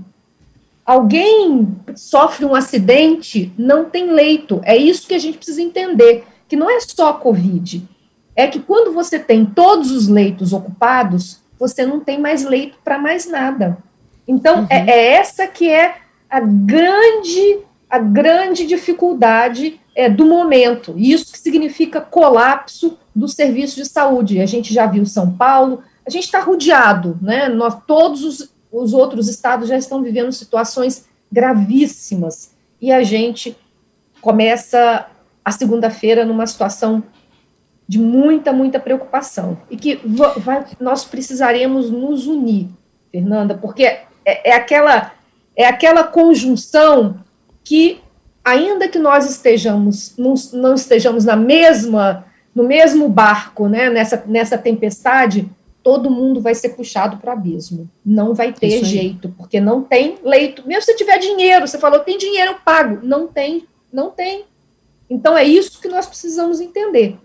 Alguém 0.85 1.69
sofre 1.95 2.45
um 2.45 2.55
acidente, 2.55 3.53
não 3.57 3.85
tem 3.85 4.13
leito. 4.13 4.61
É 4.65 4.77
isso 4.77 5.07
que 5.07 5.15
a 5.15 5.19
gente 5.19 5.39
precisa 5.39 5.63
entender, 5.63 6.25
que 6.49 6.57
não 6.57 6.69
é 6.69 6.81
só 6.81 7.11
a 7.11 7.15
Covid. 7.15 7.87
É 8.35 8.47
que 8.47 8.59
quando 8.59 8.93
você 8.93 9.19
tem 9.19 9.45
todos 9.45 9.91
os 9.91 10.09
leitos 10.09 10.53
ocupados, 10.53 11.40
você 11.61 11.85
não 11.85 12.01
tem 12.01 12.19
mais 12.19 12.43
leito 12.43 12.79
para 12.83 12.99
mais 12.99 13.29
nada. 13.29 13.77
Então, 14.27 14.67
é, 14.71 14.79
uhum. 14.79 14.89
é, 14.89 14.91
é, 14.91 15.13
essa 15.13 15.47
que 15.47 15.69
é 15.69 15.97
a 16.29 16.41
grande, 16.41 17.59
a 17.89 17.99
grande 17.99 18.67
dificuldade 18.67 19.79
é, 19.95 20.09
do 20.09 20.25
momento. 20.25 20.95
Isso 20.97 21.31
que 21.31 21.39
significa 21.39 22.01
colapso 22.01 22.99
do 23.15 23.29
serviço 23.29 23.77
de 23.77 23.85
saúde. 23.85 24.41
A 24.41 24.47
gente 24.47 24.73
já 24.73 24.87
viu 24.87 25.05
São 25.05 25.33
Paulo, 25.33 25.83
a 26.07 26.09
gente 26.09 26.25
está 26.25 26.41
rodeado, 26.41 27.19
né? 27.21 27.49
Nós, 27.49 27.77
todos 27.87 28.25
os, 28.25 28.51
os 28.73 28.95
outros 28.95 29.29
estados 29.29 29.69
já 29.69 29.77
estão 29.77 30.03
vivendo 30.03 30.33
situações 30.33 31.05
gravíssimas. 31.31 32.53
E 32.81 32.91
a 32.91 33.03
gente 33.03 33.55
começa 34.23 35.07
a 35.45 35.51
segunda-feira 35.51 36.25
numa 36.25 36.47
situação 36.47 37.03
de 37.91 37.99
muita, 37.99 38.53
muita 38.53 38.79
preocupação. 38.79 39.59
E 39.69 39.77
que 39.77 40.01
vai, 40.05 40.65
nós 40.79 41.05
precisaremos 41.05 41.91
nos 41.91 42.25
unir, 42.25 42.69
Fernanda, 43.11 43.59
porque 43.61 43.83
é, 43.83 44.01
é, 44.25 44.53
aquela, 44.53 45.13
é 45.57 45.67
aquela 45.67 46.05
conjunção 46.05 47.17
que, 47.65 48.01
ainda 48.45 48.87
que 48.87 48.97
nós 48.97 49.29
estejamos, 49.29 50.17
não, 50.17 50.35
não 50.53 50.75
estejamos 50.75 51.25
na 51.25 51.35
mesma, 51.35 52.25
no 52.55 52.63
mesmo 52.63 53.09
barco, 53.09 53.67
né, 53.67 53.91
nessa, 53.91 54.23
nessa 54.25 54.57
tempestade, 54.57 55.49
todo 55.83 56.13
mundo 56.13 56.41
vai 56.41 56.55
ser 56.55 56.69
puxado 56.69 57.17
para 57.17 57.31
o 57.31 57.33
abismo. 57.33 57.91
Não 58.07 58.35
vai 58.35 58.53
ter 58.53 58.85
jeito, 58.85 59.35
porque 59.37 59.59
não 59.61 59.83
tem 59.83 60.17
leito. 60.23 60.63
Mesmo 60.65 60.83
se 60.83 60.95
tiver 60.95 61.19
dinheiro, 61.19 61.67
você 61.67 61.77
falou, 61.77 61.99
tem 61.99 62.17
dinheiro, 62.17 62.53
eu 62.53 62.59
pago. 62.65 63.01
Não 63.03 63.27
tem, 63.27 63.67
não 63.93 64.13
tem. 64.13 64.45
Então 65.11 65.37
é 65.37 65.43
isso 65.43 65.81
que 65.81 65.89
nós 65.89 66.07
precisamos 66.07 66.61
entender. 66.61 67.19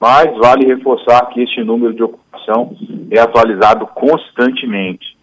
Mas 0.00 0.34
vale 0.38 0.66
reforçar 0.66 1.26
que 1.26 1.42
este 1.42 1.62
número 1.62 1.92
de 1.94 2.02
ocupação 2.02 2.74
é 3.10 3.18
atualizado 3.18 3.86
constantemente. 3.86 5.16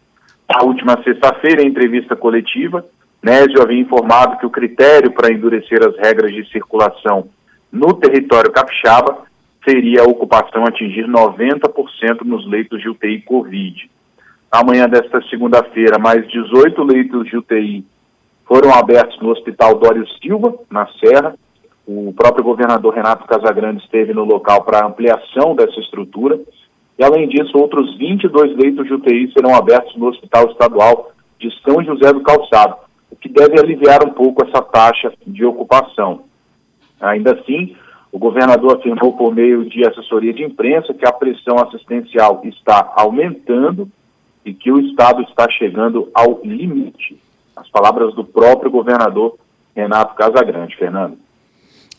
Na 0.50 0.64
última 0.64 1.02
sexta-feira, 1.04 1.64
em 1.64 1.68
entrevista 1.68 2.16
coletiva, 2.16 2.86
Nésio 3.22 3.62
havia 3.62 3.80
informado 3.80 4.38
que 4.38 4.46
o 4.46 4.50
critério 4.50 5.12
para 5.12 5.32
endurecer 5.32 5.86
as 5.88 5.96
regras 5.98 6.34
de 6.34 6.50
circulação 6.52 7.28
no 7.72 7.94
território 7.94 8.52
capixaba 8.52 9.24
seria 9.64 10.02
a 10.02 10.08
ocupação 10.08 10.66
atingir 10.66 11.08
90% 11.08 12.24
nos 12.24 12.46
leitos 12.48 12.82
de 12.82 12.90
UTI 12.90 13.22
Covid. 13.22 13.90
Amanhã 14.54 14.88
desta 14.88 15.20
segunda-feira, 15.32 15.98
mais 15.98 16.28
18 16.28 16.84
leitos 16.84 17.26
de 17.26 17.36
UTI 17.36 17.84
foram 18.46 18.72
abertos 18.72 19.20
no 19.20 19.32
Hospital 19.32 19.80
Dório 19.80 20.08
Silva, 20.22 20.54
na 20.70 20.86
Serra, 21.00 21.34
o 21.88 22.14
próprio 22.16 22.44
governador 22.44 22.94
Renato 22.94 23.26
Casagrande 23.26 23.84
esteve 23.84 24.14
no 24.14 24.24
local 24.24 24.64
para 24.64 24.86
ampliação 24.86 25.56
dessa 25.56 25.80
estrutura. 25.80 26.40
E, 27.00 27.04
além 27.04 27.28
disso, 27.28 27.58
outros 27.58 27.98
22 27.98 28.56
leitos 28.56 28.86
de 28.86 28.94
UTI 28.94 29.34
serão 29.34 29.56
abertos 29.56 29.96
no 29.96 30.06
Hospital 30.10 30.52
Estadual 30.52 31.12
de 31.40 31.50
São 31.64 31.84
José 31.84 32.14
do 32.14 32.22
Calçado, 32.22 32.76
o 33.10 33.16
que 33.16 33.30
deve 33.30 33.60
aliviar 33.60 34.06
um 34.06 34.12
pouco 34.12 34.46
essa 34.46 34.62
taxa 34.62 35.12
de 35.26 35.44
ocupação. 35.44 36.26
Ainda 37.02 37.34
assim, 37.34 37.76
o 38.12 38.20
governador 38.20 38.78
afirmou 38.78 39.18
por 39.18 39.34
meio 39.34 39.66
de 39.66 39.84
assessoria 39.84 40.32
de 40.32 40.44
imprensa 40.44 40.94
que 40.94 41.08
a 41.08 41.12
pressão 41.12 41.58
assistencial 41.58 42.40
está 42.44 42.94
aumentando 42.96 43.90
e 44.46 44.54
que 44.54 44.72
o 44.72 44.80
Estado 44.80 45.22
está 45.24 45.50
chegando 45.50 46.10
ao 46.14 46.42
limite. 46.44 47.20
As 47.56 47.70
palavras 47.70 48.14
do 48.14 48.24
próprio 48.24 48.72
governador 48.72 49.38
Renato 49.76 50.16
Casagrande, 50.16 50.76
Fernando. 50.76 51.18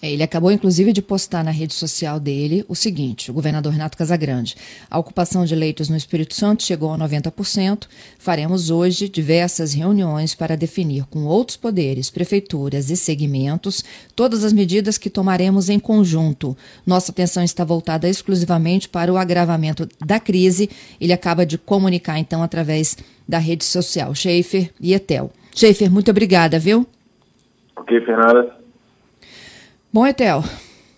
É, 0.05 0.12
ele 0.12 0.23
acabou, 0.23 0.53
inclusive, 0.53 0.93
de 0.93 1.01
postar 1.01 1.43
na 1.43 1.51
rede 1.51 1.73
social 1.73 2.21
dele 2.21 2.62
o 2.69 2.75
seguinte: 2.75 3.31
o 3.31 3.35
governador 3.35 3.73
Renato 3.73 3.97
Casagrande. 3.97 4.55
A 4.90 4.99
ocupação 4.99 5.47
de 5.47 5.55
leitos 5.55 5.88
no 5.88 5.97
Espírito 5.97 6.35
Santo 6.35 6.62
chegou 6.62 6.93
a 6.93 6.99
90%. 6.99 7.87
Faremos 8.19 8.69
hoje 8.69 9.09
diversas 9.09 9.73
reuniões 9.73 10.35
para 10.35 10.59
definir 10.59 11.05
com 11.07 11.25
outros 11.25 11.57
poderes, 11.57 12.11
prefeituras 12.11 12.90
e 12.90 12.99
segmentos 12.99 13.83
todas 14.14 14.45
as 14.45 14.53
medidas 14.53 14.99
que 14.99 15.09
tomaremos 15.09 15.71
em 15.71 15.79
conjunto. 15.79 16.55
Nossa 16.87 17.11
atenção 17.11 17.43
está 17.43 17.64
voltada 17.64 18.07
exclusivamente 18.07 18.90
para 18.90 19.11
o 19.11 19.17
agravamento 19.17 19.88
da 20.05 20.21
crise. 20.21 20.69
Ele 21.01 21.14
acaba 21.14 21.47
de 21.47 21.57
comunicar, 21.57 22.19
então, 22.19 22.43
através 22.43 22.99
da 23.27 23.38
rede 23.38 23.64
social 23.64 24.14
Schaefer 24.14 24.71
e 24.79 24.93
Etel. 24.93 25.33
Schaefer, 25.55 25.90
muito 25.90 26.11
obrigada, 26.11 26.59
viu? 26.59 26.87
Ok, 27.75 27.99
Fernanda. 28.03 28.63
Bom, 29.94 30.04
Etel, 30.04 30.42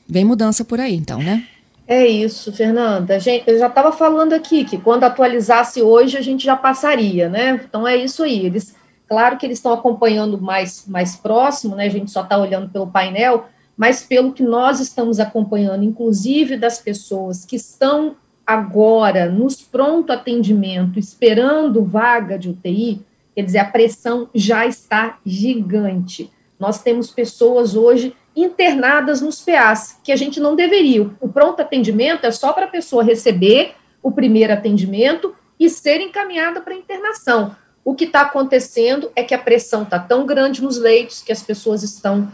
vem 0.08 0.24
mudança 0.24 0.64
por 0.64 0.80
aí, 0.80 0.96
então, 0.96 1.18
né? 1.18 1.46
É 1.86 2.06
isso, 2.06 2.50
Fernanda. 2.50 3.20
Gente, 3.20 3.46
eu 3.46 3.58
já 3.58 3.66
estava 3.66 3.92
falando 3.92 4.32
aqui 4.32 4.64
que 4.64 4.78
quando 4.78 5.04
atualizasse 5.04 5.82
hoje 5.82 6.16
a 6.16 6.22
gente 6.22 6.42
já 6.42 6.56
passaria, 6.56 7.28
né? 7.28 7.60
Então 7.62 7.86
é 7.86 7.94
isso 7.94 8.22
aí. 8.22 8.46
Eles, 8.46 8.74
claro 9.06 9.36
que 9.36 9.44
eles 9.44 9.58
estão 9.58 9.74
acompanhando 9.74 10.40
mais, 10.40 10.86
mais 10.88 11.14
próximo, 11.14 11.76
né? 11.76 11.84
A 11.84 11.90
gente 11.90 12.10
só 12.10 12.22
está 12.22 12.38
olhando 12.38 12.70
pelo 12.70 12.86
painel, 12.86 13.44
mas 13.76 14.00
pelo 14.02 14.32
que 14.32 14.42
nós 14.42 14.80
estamos 14.80 15.20
acompanhando, 15.20 15.84
inclusive 15.84 16.56
das 16.56 16.78
pessoas 16.78 17.44
que 17.44 17.56
estão 17.56 18.16
agora 18.46 19.30
nos 19.30 19.60
pronto 19.60 20.10
atendimento, 20.10 20.98
esperando 20.98 21.84
vaga 21.84 22.38
de 22.38 22.48
UTI, 22.48 23.02
quer 23.34 23.42
dizer, 23.42 23.58
a 23.58 23.66
pressão 23.66 24.30
já 24.34 24.66
está 24.66 25.18
gigante 25.26 26.30
Nós 26.58 26.80
temos 26.80 27.10
pessoas 27.10 27.76
hoje 27.76 28.14
internadas 28.36 29.22
nos 29.22 29.40
PAs, 29.40 29.98
que 30.04 30.12
a 30.12 30.16
gente 30.16 30.38
não 30.38 30.54
deveria. 30.54 31.10
O 31.20 31.28
pronto 31.28 31.62
atendimento 31.62 32.26
é 32.26 32.30
só 32.30 32.52
para 32.52 32.66
a 32.66 32.68
pessoa 32.68 33.02
receber 33.02 33.74
o 34.02 34.12
primeiro 34.12 34.52
atendimento 34.52 35.34
e 35.58 35.70
ser 35.70 36.00
encaminhada 36.02 36.60
para 36.60 36.74
internação. 36.74 37.56
O 37.82 37.94
que 37.94 38.04
está 38.04 38.20
acontecendo 38.20 39.10
é 39.16 39.22
que 39.22 39.34
a 39.34 39.38
pressão 39.38 39.84
está 39.84 39.98
tão 39.98 40.26
grande 40.26 40.62
nos 40.62 40.76
leitos 40.76 41.22
que 41.22 41.32
as 41.32 41.42
pessoas 41.42 41.82
estão 41.82 42.30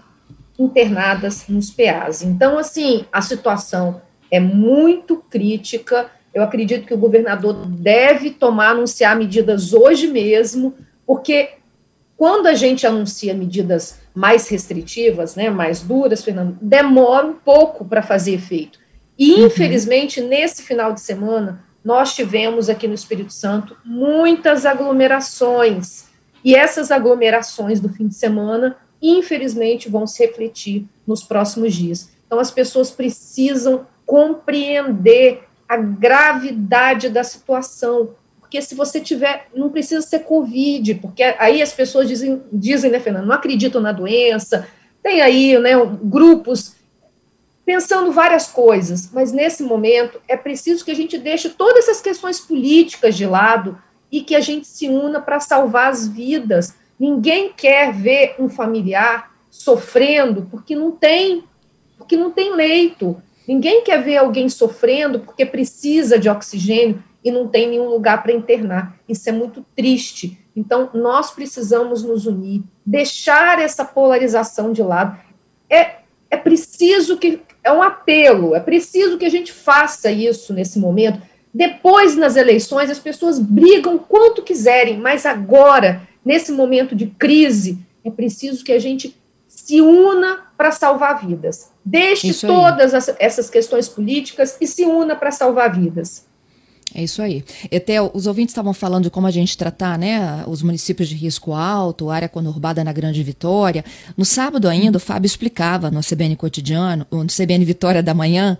internadas 0.59 1.47
nos 1.49 1.71
PAs. 1.71 2.23
Então, 2.23 2.59
assim, 2.59 3.05
a 3.13 3.23
situação 3.23 4.03
é 4.31 4.41
muito 4.41 5.23
crítica. 5.31 6.11
Eu 6.35 6.43
acredito 6.43 6.87
que 6.87 6.95
o 6.95 6.99
governador 6.99 7.55
deve 7.67 8.31
tomar, 8.31 8.71
anunciar 8.71 9.15
medidas 9.15 9.73
hoje 9.73 10.09
mesmo, 10.09 10.75
porque 11.07 11.51
quando 12.17 12.47
a 12.47 12.55
gente 12.55 12.87
anuncia 12.87 13.35
medidas 13.35 14.02
mais 14.15 14.49
restritivas, 14.49 15.35
né, 15.35 15.51
mais 15.51 15.81
duras, 15.81 16.23
Fernando, 16.23 16.57
demora 16.61 17.27
um 17.27 17.35
pouco 17.35 17.85
para 17.85 18.03
fazer 18.03 18.35
efeito. 18.35 18.79
E, 19.19 19.35
uhum. 19.35 19.47
infelizmente, 19.47 20.21
nesse 20.21 20.63
final 20.63 20.93
de 20.93 21.01
semana, 21.01 21.63
nós 21.85 22.15
tivemos 22.15 22.69
aqui 22.69 22.87
no 22.87 22.95
Espírito 22.95 23.33
Santo 23.33 23.77
muitas 23.85 24.65
aglomerações. 24.65 26.05
E 26.45 26.55
essas 26.55 26.91
aglomerações 26.91 27.81
do 27.81 27.89
fim 27.89 28.09
de 28.09 28.15
semana, 28.15 28.77
infelizmente, 29.01 29.89
vão 29.89 30.07
se 30.07 30.25
refletir 30.25 30.87
nos 31.07 31.23
próximos 31.23 31.75
dias. 31.75 32.11
Então, 32.27 32.39
as 32.39 32.51
pessoas 32.51 32.91
precisam 32.91 33.87
compreender 34.07 35.43
a 35.69 35.77
gravidade 35.77 37.09
da 37.09 37.25
situação. 37.25 38.11
Porque 38.53 38.61
se 38.61 38.75
você 38.75 39.01
tiver, 39.01 39.47
não 39.55 39.71
precisa 39.71 40.03
ser 40.03 40.25
Covid, 40.25 40.97
porque 40.97 41.23
aí 41.23 41.63
as 41.63 41.73
pessoas 41.73 42.07
dizem, 42.07 42.43
dizem 42.53 42.91
né, 42.91 43.01
Fernando, 43.01 43.25
não 43.25 43.35
acreditam 43.35 43.81
na 43.81 43.93
doença, 43.93 44.69
tem 45.03 45.23
aí 45.23 45.59
né, 45.59 45.71
grupos 46.03 46.75
pensando 47.65 48.13
várias 48.13 48.49
coisas, 48.49 49.09
mas 49.11 49.33
nesse 49.33 49.63
momento 49.63 50.21
é 50.29 50.37
preciso 50.37 50.85
que 50.85 50.91
a 50.91 50.95
gente 50.95 51.17
deixe 51.17 51.49
todas 51.49 51.89
essas 51.89 52.03
questões 52.03 52.41
políticas 52.41 53.17
de 53.17 53.25
lado 53.25 53.79
e 54.11 54.21
que 54.21 54.35
a 54.35 54.41
gente 54.41 54.67
se 54.67 54.87
una 54.87 55.19
para 55.19 55.41
salvar 55.41 55.91
as 55.91 56.07
vidas. 56.07 56.75
Ninguém 57.01 57.55
quer 57.57 57.91
ver 57.91 58.35
um 58.39 58.51
familiar 58.51 59.33
sofrendo 59.51 60.47
porque 60.51 60.77
não 60.77 60.93
tem, 60.93 61.43
porque 61.97 62.19
não 62.19 62.31
tem 62.31 62.55
leito. 62.55 63.17
Ninguém 63.49 63.83
quer 63.83 64.03
ver 64.03 64.19
alguém 64.19 64.51
sofrendo 64.51 65.21
porque 65.21 65.47
precisa 65.47 66.19
de 66.19 66.29
oxigênio 66.29 67.03
e 67.25 67.31
não 67.31 67.47
tem 67.47 67.69
nenhum 67.69 67.89
lugar 67.89 68.23
para 68.23 68.33
internar. 68.33 68.97
Isso 69.09 69.29
é 69.29 69.33
muito 69.33 69.65
triste. 69.77 70.39
Então, 70.57 70.91
nós 70.93 71.31
precisamos 71.31 72.03
nos 72.03 72.27
unir, 72.27 72.63
deixar 72.85 73.59
essa 73.59 73.85
polarização 73.85 74.73
de 74.73 74.83
lado. 74.83 75.19
É, 75.71 75.97
é 76.31 76.37
preciso 76.37 77.17
que 77.17 77.41
é 77.65 77.73
um 77.73 77.83
apelo, 77.83 78.55
é 78.55 78.61
preciso 78.61 79.17
que 79.17 79.25
a 79.25 79.31
gente 79.31 79.53
faça 79.53 80.11
isso 80.11 80.53
nesse 80.53 80.79
momento. 80.79 81.23
Depois, 81.55 82.17
nas 82.17 82.37
eleições, 82.37 82.91
as 82.91 82.99
pessoas 82.99 83.39
brigam 83.39 83.99
quanto 83.99 84.43
quiserem, 84.43 84.99
mas 84.99 85.25
agora, 85.25 86.03
nesse 86.25 86.51
momento 86.51 86.95
de 86.95 87.07
crise, 87.07 87.79
é 88.05 88.11
preciso 88.11 88.65
que 88.65 88.73
a 88.73 88.79
gente 88.79 89.17
se 89.47 89.81
una 89.81 90.47
para 90.57 90.73
salvar 90.73 91.25
vidas. 91.25 91.71
Deixe 91.85 92.33
todas 92.47 92.95
essas 93.19 93.51
questões 93.51 93.89
políticas 93.89 94.57
e 94.61 94.67
se 94.67 94.85
una 94.85 95.15
para 95.15 95.31
salvar 95.31 95.79
vidas. 95.79 96.25
É 96.95 97.03
isso 97.03 97.23
aí. 97.23 97.43
Até 97.75 98.03
os 98.03 98.27
ouvintes 98.27 98.53
estavam 98.53 98.75
falando 98.75 99.05
de 99.05 99.11
como 99.11 99.27
a 99.27 99.31
gente 99.31 99.57
tratar 99.57 99.99
né, 99.99 100.45
os 100.47 100.63
municípios 100.63 101.09
de 101.09 101.15
risco 101.15 101.53
alto, 101.53 102.11
área 102.11 102.29
conurbada 102.29 102.85
na 102.85 102.93
Grande 102.93 103.23
Vitória. 103.23 103.85
No 104.17 104.25
sábado 104.25 104.69
ainda, 104.69 104.99
o 104.99 105.01
Fábio 105.01 105.27
explicava 105.27 105.91
no 105.91 106.01
CBN 106.01 106.37
Cotidiano, 106.37 107.07
no 107.11 107.27
CBN 107.27 107.65
Vitória 107.65 108.03
da 108.03 108.13
Manhã, 108.13 108.59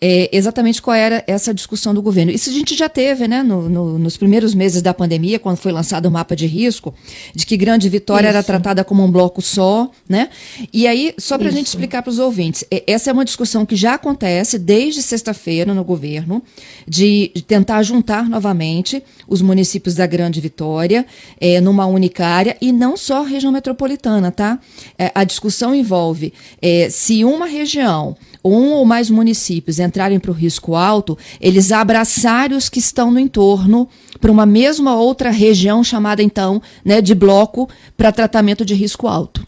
é, 0.00 0.28
exatamente 0.32 0.80
qual 0.80 0.94
era 0.94 1.22
essa 1.26 1.52
discussão 1.52 1.94
do 1.94 2.00
governo. 2.00 2.32
Isso 2.32 2.50
a 2.50 2.52
gente 2.52 2.74
já 2.74 2.88
teve 2.88 3.28
né, 3.28 3.42
no, 3.42 3.68
no, 3.68 3.98
nos 3.98 4.16
primeiros 4.16 4.54
meses 4.54 4.80
da 4.80 4.94
pandemia, 4.94 5.38
quando 5.38 5.56
foi 5.56 5.72
lançado 5.72 6.06
o 6.06 6.10
mapa 6.10 6.34
de 6.34 6.46
risco, 6.46 6.94
de 7.34 7.44
que 7.44 7.56
Grande 7.56 7.88
Vitória 7.88 8.28
Isso. 8.28 8.36
era 8.36 8.42
tratada 8.42 8.84
como 8.84 9.04
um 9.04 9.10
bloco 9.10 9.42
só. 9.42 9.90
Né? 10.08 10.28
E 10.72 10.86
aí, 10.86 11.14
só 11.18 11.36
para 11.36 11.48
a 11.48 11.52
gente 11.52 11.66
explicar 11.66 12.02
para 12.02 12.10
os 12.10 12.18
ouvintes, 12.18 12.64
essa 12.86 13.10
é 13.10 13.12
uma 13.12 13.24
discussão 13.24 13.66
que 13.66 13.76
já 13.76 13.94
acontece 13.94 14.58
desde 14.58 15.02
sexta-feira 15.02 15.74
no 15.74 15.84
governo, 15.84 16.42
de, 16.86 17.30
de 17.34 17.42
tentar 17.42 17.73
tentar 17.74 17.82
juntar 17.82 18.28
novamente 18.28 19.02
os 19.26 19.42
municípios 19.42 19.94
da 19.94 20.06
Grande 20.06 20.40
Vitória 20.40 21.04
é, 21.40 21.60
numa 21.60 21.86
única 21.86 22.24
área 22.26 22.56
e 22.60 22.70
não 22.70 22.96
só 22.96 23.22
região 23.22 23.50
metropolitana, 23.50 24.30
tá? 24.30 24.58
É, 24.98 25.10
a 25.14 25.24
discussão 25.24 25.74
envolve 25.74 26.32
é, 26.62 26.88
se 26.90 27.24
uma 27.24 27.46
região 27.46 28.16
um 28.44 28.72
ou 28.72 28.84
mais 28.84 29.08
municípios 29.08 29.78
entrarem 29.78 30.20
para 30.20 30.30
o 30.30 30.34
risco 30.34 30.76
alto, 30.76 31.16
eles 31.40 31.72
abraçarem 31.72 32.56
os 32.56 32.68
que 32.68 32.78
estão 32.78 33.10
no 33.10 33.18
entorno 33.18 33.88
para 34.20 34.30
uma 34.30 34.44
mesma 34.44 34.94
outra 34.94 35.30
região 35.30 35.82
chamada 35.82 36.22
então 36.22 36.60
né, 36.84 37.00
de 37.00 37.14
bloco 37.14 37.68
para 37.96 38.12
tratamento 38.12 38.64
de 38.64 38.74
risco 38.74 39.08
alto. 39.08 39.46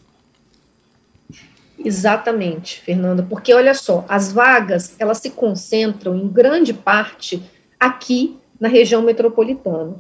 Exatamente, 1.85 2.81
Fernanda, 2.81 3.23
porque 3.23 3.53
olha 3.55 3.75
só, 3.75 4.05
as 4.09 4.33
vagas 4.33 4.97
elas 4.99 5.19
se 5.19 5.31
concentram 5.31 6.17
em 6.17 6.27
grande 6.27 6.73
parte 6.73 7.41
aqui 7.79 8.37
na 8.61 8.69
região 8.69 9.03
metropolitana. 9.03 9.95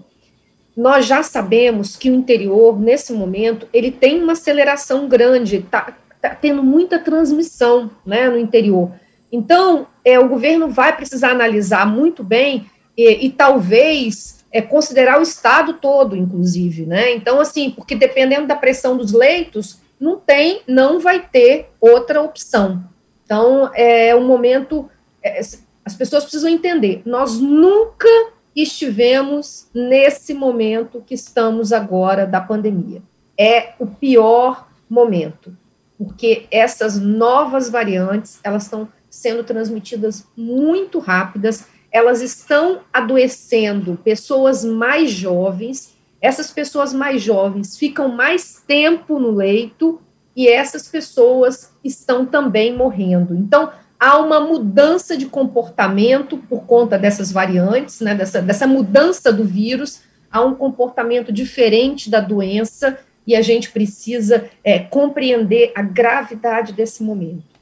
Nós 0.76 1.06
já 1.06 1.22
sabemos 1.22 1.96
que 1.96 2.10
o 2.10 2.14
interior, 2.14 2.78
nesse 2.78 3.12
momento, 3.12 3.66
ele 3.72 3.90
tem 3.90 4.22
uma 4.22 4.32
aceleração 4.32 5.08
grande, 5.08 5.56
está 5.56 5.96
tá 6.20 6.34
tendo 6.34 6.62
muita 6.62 6.98
transmissão 6.98 7.90
né, 8.04 8.28
no 8.28 8.38
interior. 8.38 8.90
Então, 9.30 9.86
é, 10.04 10.18
o 10.18 10.28
governo 10.28 10.68
vai 10.68 10.94
precisar 10.94 11.30
analisar 11.30 11.86
muito 11.86 12.22
bem 12.22 12.66
e, 12.96 13.26
e 13.26 13.30
talvez 13.30 14.44
é, 14.52 14.62
considerar 14.62 15.18
o 15.18 15.22
estado 15.22 15.74
todo, 15.74 16.16
inclusive, 16.16 16.86
né? 16.86 17.12
Então, 17.12 17.40
assim, 17.40 17.70
porque 17.70 17.94
dependendo 17.94 18.46
da 18.46 18.54
pressão 18.54 18.96
dos 18.96 19.12
leitos, 19.12 19.78
não 20.00 20.18
tem, 20.18 20.62
não 20.66 21.00
vai 21.00 21.20
ter 21.20 21.68
outra 21.80 22.22
opção. 22.22 22.82
Então, 23.24 23.70
é 23.74 24.14
um 24.14 24.26
momento, 24.26 24.88
é, 25.22 25.40
as 25.86 25.94
pessoas 25.94 26.24
precisam 26.24 26.50
entender, 26.50 27.00
nós 27.06 27.38
nunca 27.38 28.08
estivemos 28.56 29.68
nesse 29.72 30.34
momento 30.34 31.00
que 31.06 31.14
estamos 31.14 31.72
agora 31.72 32.26
da 32.26 32.40
pandemia. 32.40 33.00
É 33.38 33.74
o 33.78 33.86
pior 33.86 34.66
momento, 34.90 35.56
porque 35.96 36.48
essas 36.50 36.98
novas 36.98 37.70
variantes, 37.70 38.40
elas 38.42 38.64
estão 38.64 38.88
sendo 39.08 39.44
transmitidas 39.44 40.26
muito 40.36 40.98
rápidas, 40.98 41.66
elas 41.92 42.20
estão 42.20 42.80
adoecendo 42.92 43.96
pessoas 44.02 44.64
mais 44.64 45.12
jovens, 45.12 45.94
essas 46.20 46.50
pessoas 46.50 46.92
mais 46.92 47.22
jovens 47.22 47.78
ficam 47.78 48.08
mais 48.08 48.60
tempo 48.66 49.20
no 49.20 49.30
leito 49.30 50.00
e 50.34 50.48
essas 50.48 50.88
pessoas 50.88 51.70
estão 51.84 52.26
também 52.26 52.76
morrendo. 52.76 53.34
Então, 53.34 53.70
há 53.98 54.18
uma 54.18 54.40
mudança 54.40 55.16
de 55.16 55.26
comportamento 55.26 56.36
por 56.36 56.64
conta 56.64 56.98
dessas 56.98 57.32
variantes, 57.32 58.00
né, 58.00 58.14
dessa, 58.14 58.40
dessa 58.42 58.66
mudança 58.66 59.32
do 59.32 59.44
vírus, 59.44 60.00
há 60.30 60.42
um 60.42 60.54
comportamento 60.54 61.32
diferente 61.32 62.10
da 62.10 62.20
doença 62.20 62.98
e 63.26 63.34
a 63.34 63.42
gente 63.42 63.70
precisa 63.70 64.48
é, 64.62 64.78
compreender 64.78 65.72
a 65.74 65.82
gravidade 65.82 66.72
desse 66.72 67.02
momento. 67.02 67.56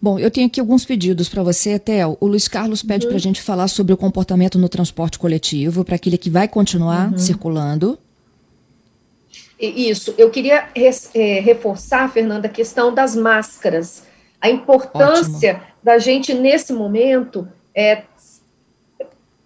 Bom, 0.00 0.18
eu 0.18 0.30
tenho 0.30 0.46
aqui 0.46 0.60
alguns 0.60 0.84
pedidos 0.84 1.30
para 1.30 1.42
você, 1.42 1.78
Theo. 1.78 2.18
O 2.20 2.26
Luiz 2.26 2.46
Carlos 2.46 2.82
pede 2.82 3.06
uhum. 3.06 3.10
para 3.10 3.16
a 3.16 3.20
gente 3.20 3.40
falar 3.40 3.68
sobre 3.68 3.94
o 3.94 3.96
comportamento 3.96 4.58
no 4.58 4.68
transporte 4.68 5.18
coletivo, 5.18 5.82
para 5.82 5.96
aquele 5.96 6.18
que 6.18 6.28
vai 6.28 6.46
continuar 6.46 7.10
uhum. 7.10 7.18
circulando. 7.18 7.98
Isso, 9.58 10.14
eu 10.18 10.28
queria 10.30 10.68
é, 10.74 11.40
reforçar, 11.40 12.12
Fernanda, 12.12 12.48
a 12.48 12.50
questão 12.50 12.92
das 12.92 13.16
máscaras. 13.16 14.02
A 14.44 14.50
importância 14.50 15.54
Ótimo. 15.54 15.66
da 15.82 15.96
gente, 15.96 16.34
nesse 16.34 16.70
momento, 16.70 17.48
é 17.74 18.02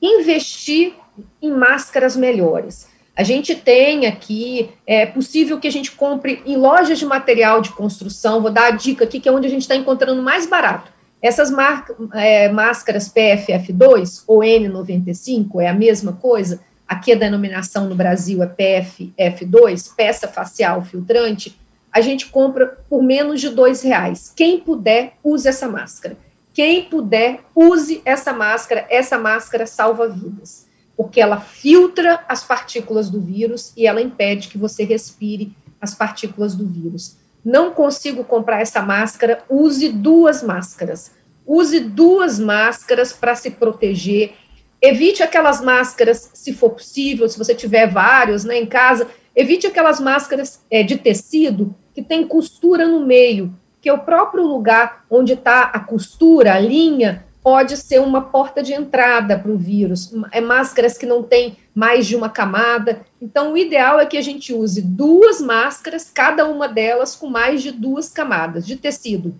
investir 0.02 0.92
em 1.40 1.52
máscaras 1.52 2.16
melhores. 2.16 2.88
A 3.14 3.22
gente 3.22 3.54
tem 3.54 4.06
aqui, 4.06 4.70
é 4.84 5.06
possível 5.06 5.60
que 5.60 5.68
a 5.68 5.70
gente 5.70 5.92
compre 5.92 6.42
em 6.44 6.56
lojas 6.56 6.98
de 6.98 7.06
material 7.06 7.60
de 7.60 7.70
construção, 7.70 8.42
vou 8.42 8.50
dar 8.50 8.66
a 8.66 8.70
dica 8.72 9.04
aqui, 9.04 9.20
que 9.20 9.28
é 9.28 9.32
onde 9.32 9.46
a 9.46 9.50
gente 9.50 9.62
está 9.62 9.76
encontrando 9.76 10.20
mais 10.20 10.46
barato. 10.46 10.90
Essas 11.22 11.52
é, 12.14 12.48
máscaras 12.48 13.08
PFF2 13.08 14.24
ou 14.26 14.40
N95 14.40 15.60
é 15.60 15.68
a 15.68 15.74
mesma 15.74 16.14
coisa, 16.14 16.58
aqui 16.88 17.12
a 17.12 17.16
denominação 17.16 17.88
no 17.88 17.94
Brasil 17.94 18.42
é 18.42 18.48
PFF2, 18.48 19.94
peça 19.96 20.26
facial 20.26 20.82
filtrante, 20.82 21.56
a 21.92 22.00
gente 22.00 22.26
compra 22.26 22.78
por 22.88 23.02
menos 23.02 23.40
de 23.40 23.48
dois 23.48 23.82
reais. 23.82 24.32
Quem 24.34 24.60
puder, 24.60 25.14
use 25.22 25.48
essa 25.48 25.68
máscara. 25.68 26.16
Quem 26.52 26.84
puder, 26.84 27.40
use 27.54 28.02
essa 28.04 28.32
máscara. 28.32 28.86
Essa 28.90 29.18
máscara 29.18 29.66
salva 29.66 30.08
vidas, 30.08 30.66
porque 30.96 31.20
ela 31.20 31.40
filtra 31.40 32.24
as 32.28 32.42
partículas 32.44 33.08
do 33.08 33.20
vírus 33.20 33.72
e 33.76 33.86
ela 33.86 34.02
impede 34.02 34.48
que 34.48 34.58
você 34.58 34.84
respire 34.84 35.52
as 35.80 35.94
partículas 35.94 36.54
do 36.54 36.66
vírus. 36.66 37.16
Não 37.44 37.70
consigo 37.70 38.24
comprar 38.24 38.60
essa 38.60 38.82
máscara, 38.82 39.42
use 39.48 39.88
duas 39.88 40.42
máscaras. 40.42 41.12
Use 41.46 41.80
duas 41.80 42.38
máscaras 42.38 43.12
para 43.12 43.34
se 43.34 43.52
proteger. 43.52 44.34
Evite 44.82 45.22
aquelas 45.22 45.60
máscaras, 45.60 46.30
se 46.34 46.52
for 46.52 46.70
possível, 46.70 47.28
se 47.28 47.38
você 47.38 47.54
tiver 47.54 47.86
vários 47.90 48.44
né, 48.44 48.58
em 48.58 48.66
casa, 48.66 49.08
evite 49.38 49.68
aquelas 49.68 50.00
máscaras 50.00 50.60
é, 50.68 50.82
de 50.82 50.96
tecido 50.96 51.72
que 51.94 52.02
tem 52.02 52.26
costura 52.26 52.88
no 52.88 53.06
meio, 53.06 53.54
que 53.80 53.88
é 53.88 53.92
o 53.92 54.00
próprio 54.00 54.44
lugar 54.44 55.04
onde 55.08 55.34
está 55.34 55.62
a 55.62 55.78
costura, 55.78 56.54
a 56.54 56.58
linha, 56.58 57.24
pode 57.40 57.76
ser 57.76 58.00
uma 58.00 58.20
porta 58.20 58.64
de 58.64 58.74
entrada 58.74 59.38
para 59.38 59.52
o 59.52 59.56
vírus. 59.56 60.12
É 60.32 60.40
máscaras 60.40 60.98
que 60.98 61.06
não 61.06 61.22
tem 61.22 61.56
mais 61.72 62.04
de 62.04 62.16
uma 62.16 62.28
camada. 62.28 63.00
Então, 63.22 63.52
o 63.52 63.56
ideal 63.56 64.00
é 64.00 64.06
que 64.06 64.18
a 64.18 64.22
gente 64.22 64.52
use 64.52 64.82
duas 64.82 65.40
máscaras, 65.40 66.10
cada 66.12 66.44
uma 66.44 66.66
delas 66.66 67.14
com 67.14 67.28
mais 67.28 67.62
de 67.62 67.70
duas 67.70 68.08
camadas 68.08 68.66
de 68.66 68.74
tecido. 68.74 69.32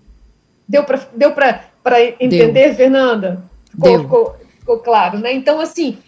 Deu 0.67 0.85
para 0.85 1.09
deu 1.13 1.35
entender, 2.21 2.69
Deu. 2.69 2.75
Fernanda? 2.75 3.43
Ficou, 3.71 3.99
ficou, 4.01 4.37
ficou, 4.61 4.79
claro, 4.79 5.19
né? 5.19 5.33
Então, 5.33 5.61
assim, 5.61 5.99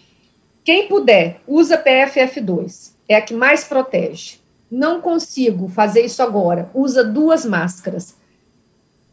quem 0.63 0.87
puder, 0.87 1.41
usa 1.45 1.77
PFF2. 1.77 2.90
É 3.11 3.15
a 3.15 3.21
que 3.21 3.33
mais 3.33 3.65
protege. 3.65 4.37
Não 4.71 5.01
consigo 5.01 5.67
fazer 5.67 6.05
isso 6.05 6.23
agora. 6.23 6.69
Usa 6.73 7.03
duas 7.03 7.45
máscaras 7.45 8.15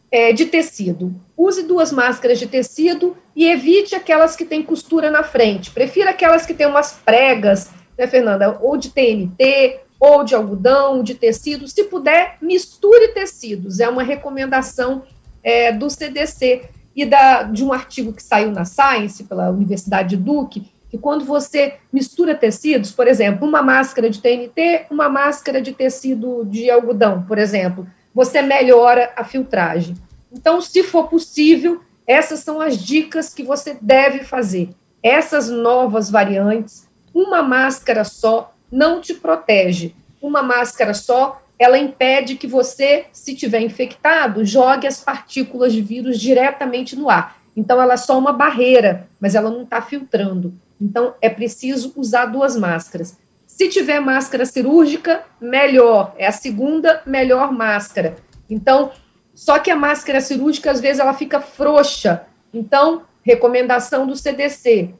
é, 0.08 0.32
de 0.32 0.46
tecido. 0.46 1.12
Use 1.36 1.64
duas 1.64 1.90
máscaras 1.90 2.38
de 2.38 2.46
tecido 2.46 3.16
e 3.34 3.44
evite 3.44 3.96
aquelas 3.96 4.36
que 4.36 4.44
têm 4.44 4.62
costura 4.62 5.10
na 5.10 5.24
frente. 5.24 5.72
Prefira 5.72 6.10
aquelas 6.10 6.46
que 6.46 6.54
têm 6.54 6.68
umas 6.68 6.92
pregas, 7.04 7.70
né, 7.98 8.06
Fernanda? 8.06 8.56
Ou 8.62 8.76
de 8.76 8.90
TNT, 8.90 9.80
ou 9.98 10.22
de 10.22 10.36
algodão, 10.36 11.02
de 11.02 11.16
tecido. 11.16 11.66
Se 11.66 11.82
puder, 11.82 12.36
misture 12.40 13.08
tecidos. 13.08 13.80
É 13.80 13.88
uma 13.88 14.04
recomendação 14.04 15.02
é, 15.42 15.72
do 15.72 15.90
CDC 15.90 16.68
e 16.94 17.04
da, 17.04 17.42
de 17.42 17.64
um 17.64 17.72
artigo 17.72 18.12
que 18.12 18.22
saiu 18.22 18.52
na 18.52 18.64
Science, 18.64 19.24
pela 19.24 19.50
Universidade 19.50 20.10
de 20.10 20.16
Duke, 20.18 20.70
que 20.90 20.98
quando 20.98 21.24
você 21.24 21.74
mistura 21.92 22.34
tecidos, 22.34 22.90
por 22.90 23.06
exemplo, 23.06 23.46
uma 23.46 23.62
máscara 23.62 24.08
de 24.08 24.20
TNT, 24.20 24.86
uma 24.90 25.08
máscara 25.08 25.60
de 25.60 25.72
tecido 25.72 26.44
de 26.46 26.70
algodão, 26.70 27.22
por 27.22 27.38
exemplo, 27.38 27.86
você 28.14 28.40
melhora 28.40 29.12
a 29.16 29.22
filtragem. 29.22 29.94
Então, 30.32 30.60
se 30.60 30.82
for 30.82 31.08
possível, 31.08 31.80
essas 32.06 32.40
são 32.40 32.60
as 32.60 32.76
dicas 32.76 33.34
que 33.34 33.42
você 33.42 33.76
deve 33.80 34.24
fazer. 34.24 34.70
Essas 35.02 35.48
novas 35.48 36.10
variantes, 36.10 36.88
uma 37.14 37.42
máscara 37.42 38.04
só 38.04 38.54
não 38.70 39.00
te 39.00 39.14
protege. 39.14 39.94
Uma 40.20 40.42
máscara 40.42 40.94
só, 40.94 41.40
ela 41.58 41.78
impede 41.78 42.36
que 42.36 42.46
você, 42.46 43.06
se 43.12 43.34
tiver 43.34 43.60
infectado, 43.60 44.44
jogue 44.44 44.86
as 44.86 45.00
partículas 45.00 45.72
de 45.72 45.82
vírus 45.82 46.18
diretamente 46.18 46.96
no 46.96 47.08
ar. 47.10 47.36
Então, 47.56 47.80
ela 47.80 47.94
é 47.94 47.98
só 47.98 48.18
uma 48.18 48.32
barreira, 48.32 49.08
mas 49.20 49.34
ela 49.34 49.50
não 49.50 49.62
está 49.62 49.80
filtrando. 49.82 50.52
Então, 50.80 51.14
é 51.20 51.28
preciso 51.28 51.92
usar 51.96 52.26
duas 52.26 52.56
máscaras. 52.56 53.16
Se 53.46 53.68
tiver 53.68 54.00
máscara 54.00 54.46
cirúrgica, 54.46 55.24
melhor. 55.40 56.14
É 56.16 56.26
a 56.26 56.32
segunda 56.32 57.02
melhor 57.04 57.52
máscara. 57.52 58.16
Então, 58.48 58.92
só 59.34 59.58
que 59.58 59.70
a 59.70 59.76
máscara 59.76 60.20
cirúrgica, 60.20 60.70
às 60.70 60.80
vezes, 60.80 61.00
ela 61.00 61.14
fica 61.14 61.40
frouxa. 61.40 62.22
Então, 62.52 63.02
recomendação 63.22 64.06
do 64.06 64.16
CDC 64.16 64.94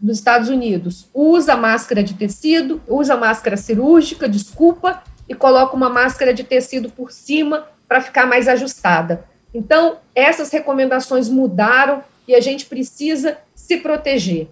dos 0.00 0.18
Estados 0.18 0.48
Unidos: 0.48 1.08
usa 1.12 1.56
máscara 1.56 2.02
de 2.02 2.14
tecido, 2.14 2.80
usa 2.86 3.16
máscara 3.16 3.56
cirúrgica, 3.56 4.28
desculpa, 4.28 5.02
e 5.28 5.34
coloca 5.34 5.76
uma 5.76 5.90
máscara 5.90 6.32
de 6.32 6.44
tecido 6.44 6.90
por 6.90 7.12
cima 7.12 7.66
para 7.86 8.00
ficar 8.00 8.26
mais 8.26 8.48
ajustada. 8.48 9.24
Então, 9.52 9.98
essas 10.14 10.50
recomendações 10.50 11.28
mudaram 11.28 12.02
e 12.26 12.34
a 12.34 12.40
gente 12.40 12.66
precisa 12.66 13.38
se 13.54 13.78
proteger. 13.78 14.48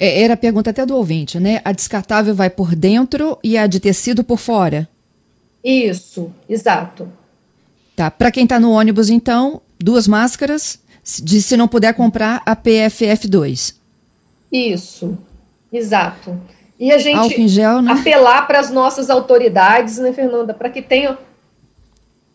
É, 0.00 0.22
era 0.22 0.32
a 0.32 0.36
pergunta 0.36 0.70
até 0.70 0.86
do 0.86 0.96
ouvinte, 0.96 1.38
né? 1.38 1.60
A 1.62 1.72
descartável 1.72 2.34
vai 2.34 2.48
por 2.48 2.74
dentro 2.74 3.38
e 3.44 3.58
a 3.58 3.66
de 3.66 3.78
tecido 3.78 4.24
por 4.24 4.38
fora? 4.38 4.88
Isso, 5.62 6.32
exato. 6.48 7.06
Tá. 7.94 8.10
Para 8.10 8.30
quem 8.30 8.44
está 8.44 8.58
no 8.58 8.72
ônibus, 8.72 9.10
então, 9.10 9.60
duas 9.78 10.08
máscaras, 10.08 10.80
de 11.22 11.42
se 11.42 11.54
não 11.54 11.68
puder 11.68 11.92
comprar 11.92 12.42
a 12.46 12.56
PFF2. 12.56 13.74
Isso, 14.50 15.18
exato. 15.70 16.40
E 16.78 16.90
a 16.90 16.96
gente 16.96 17.46
gel, 17.46 17.82
né? 17.82 17.92
apelar 17.92 18.46
para 18.46 18.58
as 18.58 18.70
nossas 18.70 19.10
autoridades, 19.10 19.98
né, 19.98 20.14
Fernanda, 20.14 20.54
para 20.54 20.70
que 20.70 20.80
tenham 20.80 21.18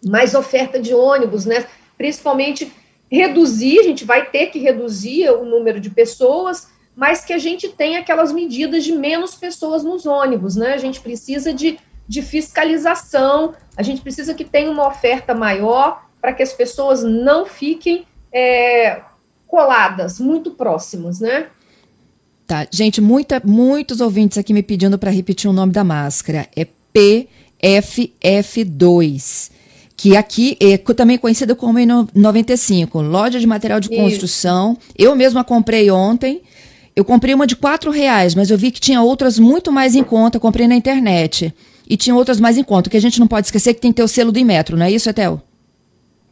mais 0.06 0.36
oferta 0.36 0.80
de 0.80 0.94
ônibus, 0.94 1.46
né? 1.46 1.66
Principalmente 1.98 2.72
reduzir, 3.10 3.80
a 3.80 3.84
gente 3.84 4.06
vai 4.06 4.26
ter 4.26 4.48
que 4.48 4.60
reduzir 4.60 5.32
o 5.32 5.44
número 5.44 5.80
de 5.80 5.90
pessoas 5.90 6.68
mas 6.96 7.26
que 7.26 7.34
a 7.34 7.38
gente 7.38 7.68
tenha 7.70 8.00
aquelas 8.00 8.32
medidas 8.32 8.84
de 8.84 8.94
menos 8.94 9.36
pessoas 9.36 9.84
nos 9.84 10.06
ônibus, 10.06 10.56
né? 10.56 10.74
A 10.74 10.78
gente 10.78 11.02
precisa 11.02 11.54
de, 11.54 11.78
de 12.08 12.22
fiscalização, 12.22 13.54
a 13.76 13.84
gente 13.84 14.02
precisa 14.02 14.34
que 14.34 14.46
tenha 14.46 14.72
uma 14.72 14.88
oferta 14.88 15.36
maior 15.36 16.06
para 16.22 16.32
que 16.34 16.42
as 16.42 16.54
pessoas 16.54 17.04
não 17.04 17.46
fiquem 17.46 18.06
é, 18.32 19.02
coladas, 19.46 20.20
muito 20.20 20.52
próximas, 20.52 21.20
né? 21.20 21.48
Tá, 22.48 22.66
gente, 22.72 23.02
muita, 23.02 23.42
muitos 23.44 24.00
ouvintes 24.02 24.38
aqui 24.38 24.54
me 24.54 24.64
pedindo 24.64 24.98
para 24.98 25.12
repetir 25.12 25.50
o 25.50 25.54
nome 25.54 25.74
da 25.74 25.84
máscara. 25.84 26.48
É 26.56 26.66
PFF2 27.62 29.52
que 29.98 30.18
aqui 30.18 30.58
é 30.60 30.78
também 30.78 31.18
conhecida 31.18 31.56
como 31.56 31.80
N95, 31.80 33.02
loja 33.02 33.40
de 33.40 33.48
material 33.48 33.80
de 33.80 33.90
construção. 33.90 34.78
Isso. 34.80 34.94
Eu 34.98 35.16
mesma 35.16 35.44
comprei 35.44 35.90
ontem 35.90 36.42
eu 36.96 37.04
comprei 37.04 37.34
uma 37.34 37.46
de 37.46 37.56
quatro 37.56 37.92
reais, 37.92 38.34
mas 38.34 38.50
eu 38.50 38.58
vi 38.58 38.72
que 38.72 38.80
tinha 38.80 39.02
outras 39.02 39.38
muito 39.38 39.72
mais 39.72 39.96
em 39.96 40.04
conta. 40.04 40.40
Comprei 40.40 40.68
na 40.68 40.76
internet. 40.76 41.54
E 41.88 41.98
tinha 41.98 42.16
outras 42.16 42.40
mais 42.40 42.58
em 42.58 42.64
conta. 42.64 42.90
que 42.90 42.98
a 42.98 43.02
gente 43.02 43.20
não 43.20 43.28
pode 43.28 43.48
esquecer 43.48 43.74
que 43.74 43.82
tem 43.82 43.92
que 43.92 43.98
ter 43.98 44.04
o 44.04 44.08
selo 44.08 44.32
do 44.32 44.40
Imetro, 44.40 44.78
não 44.78 44.86
é 44.86 44.92
isso, 44.92 45.10
Etel? 45.10 45.42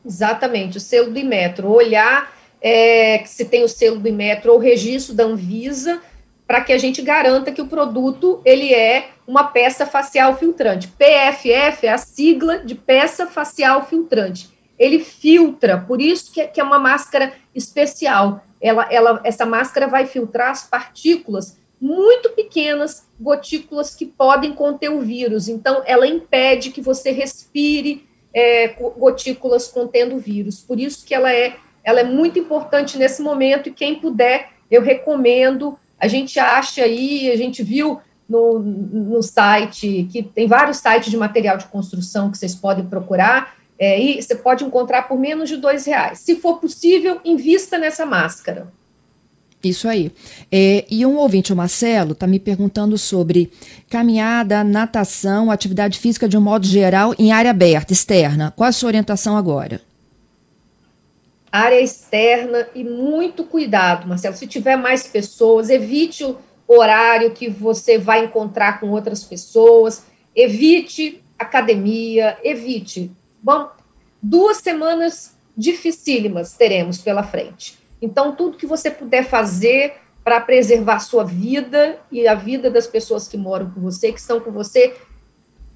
Exatamente, 0.05 0.77
o 0.77 0.81
selo 0.81 1.11
do 1.11 1.19
Imetro. 1.19 1.69
Olhar 1.69 2.33
é, 2.61 3.23
se 3.25 3.45
tem 3.45 3.63
o 3.63 3.67
selo 3.67 3.99
do 3.99 4.07
Imetro 4.07 4.51
ou 4.51 4.57
o 4.57 4.61
registro 4.61 5.13
da 5.13 5.25
Anvisa 5.25 6.01
para 6.47 6.61
que 6.61 6.73
a 6.73 6.77
gente 6.77 7.01
garanta 7.01 7.51
que 7.51 7.61
o 7.61 7.67
produto 7.67 8.41
ele 8.45 8.73
é 8.73 9.09
uma 9.27 9.45
peça 9.45 9.85
facial 9.85 10.37
filtrante. 10.37 10.87
PFF 10.87 11.85
é 11.85 11.91
a 11.91 11.97
sigla 11.97 12.59
de 12.59 12.75
peça 12.75 13.27
facial 13.27 13.85
filtrante. 13.85 14.52
Ele 14.83 14.99
filtra, 14.99 15.77
por 15.77 16.01
isso 16.01 16.31
que 16.31 16.41
é, 16.41 16.47
que 16.47 16.59
é 16.59 16.63
uma 16.63 16.79
máscara 16.79 17.33
especial 17.55 18.43
ela, 18.63 18.87
ela, 18.89 19.19
essa 19.25 19.45
máscara 19.45 19.87
vai 19.87 20.05
filtrar 20.05 20.51
as 20.51 20.63
partículas 20.63 21.57
muito 21.81 22.29
pequenas, 22.29 23.05
gotículas 23.19 23.93
que 23.93 24.05
podem 24.05 24.53
conter 24.53 24.89
o 24.89 25.01
vírus. 25.01 25.49
Então, 25.49 25.83
ela 25.85 26.07
impede 26.07 26.71
que 26.71 26.79
você 26.79 27.11
respire 27.11 28.07
é, 28.33 28.69
gotículas 28.97 29.67
contendo 29.67 30.17
vírus. 30.17 30.61
Por 30.61 30.79
isso 30.79 31.05
que 31.05 31.13
ela 31.13 31.29
é, 31.29 31.57
ela 31.83 31.99
é 31.99 32.05
muito 32.05 32.39
importante 32.39 32.97
nesse 32.97 33.21
momento, 33.21 33.67
e 33.67 33.73
quem 33.73 33.95
puder, 33.95 34.47
eu 34.71 34.81
recomendo. 34.81 35.77
A 35.99 36.07
gente 36.07 36.39
acha 36.39 36.83
aí, 36.83 37.29
a 37.29 37.35
gente 37.35 37.61
viu 37.61 37.99
no, 38.29 38.59
no 38.59 39.21
site, 39.21 40.07
que 40.09 40.23
tem 40.23 40.47
vários 40.47 40.77
sites 40.77 41.11
de 41.11 41.17
material 41.17 41.57
de 41.57 41.65
construção 41.65 42.31
que 42.31 42.37
vocês 42.37 42.55
podem 42.55 42.85
procurar, 42.85 43.57
é, 43.77 43.99
e 43.99 44.21
você 44.21 44.35
pode 44.35 44.63
encontrar 44.63 45.03
por 45.03 45.19
menos 45.19 45.49
de 45.49 45.57
dois 45.57 45.85
reais. 45.85 46.19
Se 46.19 46.35
for 46.35 46.59
possível, 46.59 47.19
invista 47.25 47.77
nessa 47.77 48.05
máscara. 48.05 48.67
Isso 49.63 49.87
aí. 49.87 50.11
É, 50.51 50.85
e 50.89 51.05
um 51.05 51.15
ouvinte, 51.15 51.53
o 51.53 51.55
Marcelo, 51.55 52.11
está 52.11 52.27
me 52.27 52.37
perguntando 52.37 52.97
sobre 52.97 53.49
caminhada, 53.89 54.63
natação, 54.63 55.49
atividade 55.49 55.97
física 55.99 56.27
de 56.27 56.37
um 56.37 56.41
modo 56.41 56.67
geral 56.67 57.15
em 57.17 57.31
área 57.31 57.51
aberta, 57.51 57.93
externa. 57.93 58.53
Qual 58.55 58.67
a 58.67 58.73
sua 58.73 58.87
orientação 58.87 59.37
agora? 59.37 59.81
Área 61.49 61.79
externa 61.79 62.67
e 62.75 62.83
muito 62.83 63.45
cuidado, 63.45 64.07
Marcelo. 64.07 64.35
Se 64.35 64.47
tiver 64.47 64.75
mais 64.75 65.07
pessoas, 65.07 65.69
evite 65.69 66.23
o 66.25 66.37
horário 66.67 67.31
que 67.31 67.49
você 67.49 67.97
vai 67.97 68.25
encontrar 68.25 68.79
com 68.79 68.89
outras 68.89 69.23
pessoas, 69.23 70.03
evite 70.35 71.21
academia, 71.37 72.37
evite 72.43 73.11
Bom, 73.43 73.69
duas 74.21 74.57
semanas 74.57 75.35
dificílimas 75.55 76.53
teremos 76.53 76.99
pela 76.99 77.23
frente. 77.23 77.77
Então, 78.01 78.33
tudo 78.33 78.57
que 78.57 78.65
você 78.65 78.89
puder 78.89 79.25
fazer 79.25 79.95
para 80.23 80.39
preservar 80.39 80.95
a 80.95 80.99
sua 80.99 81.25
vida 81.25 81.99
e 82.09 82.25
a 82.25 82.33
vida 82.33 82.71
das 82.71 82.87
pessoas 82.87 83.27
que 83.27 83.35
moram 83.35 83.69
com 83.69 83.81
você, 83.81 84.13
que 84.13 84.19
estão 84.19 84.39
com 84.39 84.51
você, 84.51 84.95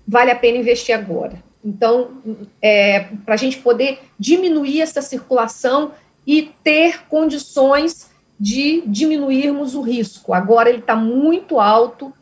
vale 0.07 0.31
a 0.31 0.35
pena 0.35 0.57
investir 0.57 0.95
agora. 0.95 1.43
Então, 1.63 2.21
é, 2.61 3.09
para 3.25 3.33
a 3.33 3.37
gente 3.37 3.57
poder 3.57 3.99
diminuir 4.17 4.81
essa 4.81 5.01
circulação 5.01 5.91
e 6.25 6.53
ter 6.63 7.05
condições 7.09 8.09
de 8.39 8.81
diminuirmos 8.85 9.75
o 9.75 9.81
risco. 9.81 10.33
Agora 10.33 10.69
ele 10.69 10.79
está 10.79 10.95
muito 10.95 11.59
alto, 11.59 12.13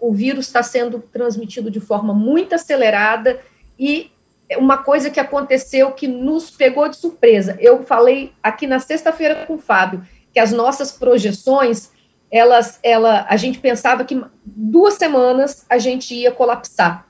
o 0.00 0.12
vírus 0.12 0.46
está 0.46 0.62
sendo 0.62 1.00
transmitido 1.00 1.70
de 1.70 1.80
forma 1.80 2.14
muito 2.14 2.54
acelerada 2.54 3.40
e 3.76 4.12
uma 4.56 4.78
coisa 4.78 5.10
que 5.10 5.20
aconteceu 5.20 5.92
que 5.92 6.06
nos 6.06 6.50
pegou 6.50 6.88
de 6.88 6.96
surpresa. 6.96 7.56
Eu 7.60 7.84
falei 7.84 8.32
aqui 8.42 8.66
na 8.66 8.78
sexta-feira 8.78 9.46
com 9.46 9.54
o 9.54 9.58
Fábio 9.58 10.04
que 10.32 10.38
as 10.38 10.52
nossas 10.52 10.92
projeções, 10.92 11.90
elas, 12.30 12.78
ela, 12.82 13.26
a 13.28 13.36
gente 13.36 13.58
pensava 13.58 14.04
que 14.04 14.22
duas 14.44 14.94
semanas 14.94 15.64
a 15.68 15.78
gente 15.78 16.14
ia 16.14 16.32
colapsar. 16.32 17.06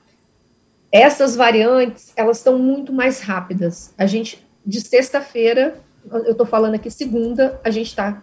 Essas 0.91 1.35
variantes, 1.35 2.11
elas 2.15 2.37
estão 2.37 2.59
muito 2.59 2.91
mais 2.91 3.21
rápidas. 3.21 3.93
A 3.97 4.05
gente, 4.05 4.45
de 4.65 4.81
sexta-feira, 4.81 5.79
eu 6.11 6.31
estou 6.31 6.45
falando 6.45 6.75
aqui 6.75 6.91
segunda, 6.91 7.59
a 7.63 7.71
gente 7.71 7.87
está 7.87 8.21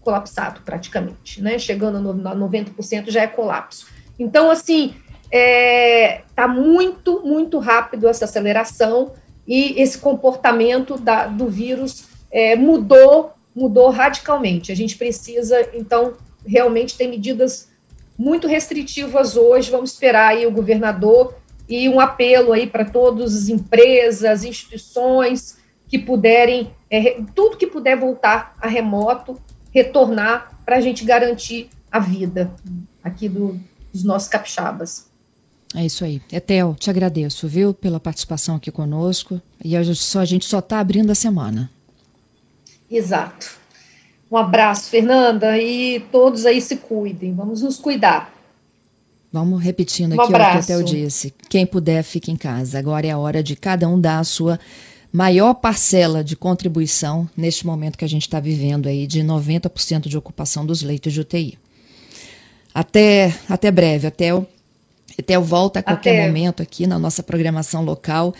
colapsado 0.00 0.62
praticamente, 0.64 1.42
né? 1.42 1.58
Chegando 1.58 2.10
a 2.10 2.34
90% 2.34 3.10
já 3.10 3.22
é 3.22 3.26
colapso. 3.26 3.86
Então, 4.18 4.50
assim, 4.50 4.94
está 5.30 5.38
é, 5.38 6.22
tá 6.34 6.48
muito, 6.48 7.22
muito 7.24 7.58
rápido 7.58 8.08
essa 8.08 8.24
aceleração 8.24 9.12
e 9.46 9.80
esse 9.80 9.98
comportamento 9.98 10.98
da, 10.98 11.26
do 11.26 11.48
vírus 11.48 12.08
é, 12.30 12.56
mudou, 12.56 13.32
mudou 13.54 13.90
radicalmente. 13.90 14.72
A 14.72 14.76
gente 14.76 14.96
precisa, 14.96 15.68
então, 15.72 16.14
realmente 16.44 16.96
ter 16.96 17.06
medidas 17.06 17.68
muito 18.18 18.46
restritivas 18.46 19.36
hoje. 19.36 19.70
Vamos 19.70 19.92
esperar 19.92 20.28
aí 20.28 20.46
o 20.46 20.52
governador 20.52 21.34
e 21.68 21.88
um 21.88 22.00
apelo 22.00 22.52
aí 22.52 22.66
para 22.66 22.84
todas 22.84 23.34
as 23.34 23.48
empresas, 23.48 24.44
instituições 24.44 25.58
que 25.88 25.98
puderem, 25.98 26.70
é, 26.88 27.20
tudo 27.34 27.56
que 27.56 27.66
puder 27.66 27.96
voltar 27.96 28.54
a 28.60 28.68
remoto, 28.68 29.40
retornar 29.72 30.60
para 30.64 30.76
a 30.76 30.80
gente 30.80 31.04
garantir 31.04 31.68
a 31.90 31.98
vida 31.98 32.52
aqui 33.02 33.28
do, 33.28 33.58
dos 33.92 34.04
nossos 34.04 34.28
capixabas. 34.28 35.09
É 35.74 35.84
isso 35.84 36.04
aí. 36.04 36.20
Etel, 36.32 36.74
te 36.78 36.90
agradeço, 36.90 37.46
viu, 37.46 37.72
pela 37.72 38.00
participação 38.00 38.56
aqui 38.56 38.70
conosco. 38.70 39.40
E 39.64 39.76
a 39.76 39.82
gente 39.82 40.02
só, 40.02 40.20
a 40.20 40.24
gente 40.24 40.44
só 40.44 40.58
está 40.58 40.80
abrindo 40.80 41.10
a 41.10 41.14
semana. 41.14 41.70
Exato. 42.90 43.58
Um 44.30 44.36
abraço, 44.36 44.90
Fernanda, 44.90 45.58
e 45.58 46.00
todos 46.12 46.44
aí 46.44 46.60
se 46.60 46.76
cuidem. 46.76 47.34
Vamos 47.34 47.62
nos 47.62 47.76
cuidar. 47.76 48.32
Vamos 49.32 49.62
repetindo 49.62 50.12
um 50.12 50.20
aqui 50.20 50.34
abraço. 50.34 50.58
o 50.58 50.66
que 50.66 50.72
a 50.72 50.76
Etel 50.76 50.84
disse. 50.84 51.34
Quem 51.48 51.64
puder, 51.64 52.02
fique 52.02 52.32
em 52.32 52.36
casa. 52.36 52.78
Agora 52.78 53.06
é 53.06 53.10
a 53.10 53.18
hora 53.18 53.42
de 53.42 53.54
cada 53.54 53.88
um 53.88 54.00
dar 54.00 54.18
a 54.18 54.24
sua 54.24 54.58
maior 55.12 55.54
parcela 55.54 56.22
de 56.22 56.36
contribuição 56.36 57.28
neste 57.36 57.66
momento 57.66 57.98
que 57.98 58.04
a 58.04 58.08
gente 58.08 58.22
está 58.22 58.40
vivendo 58.40 58.88
aí, 58.88 59.06
de 59.06 59.20
90% 59.22 60.08
de 60.08 60.16
ocupação 60.16 60.66
dos 60.66 60.82
leitos 60.82 61.12
de 61.12 61.20
UTI. 61.20 61.58
Até, 62.72 63.34
até 63.48 63.70
breve, 63.70 64.06
até 64.06 64.32
o, 64.34 64.46
até 65.20 65.38
o 65.38 65.42
volta 65.42 65.80
a 65.80 65.82
qualquer 65.82 66.14
até. 66.14 66.26
momento 66.26 66.62
aqui 66.62 66.86
na 66.86 66.98
nossa 66.98 67.22
programação 67.22 67.82
local. 67.84 68.34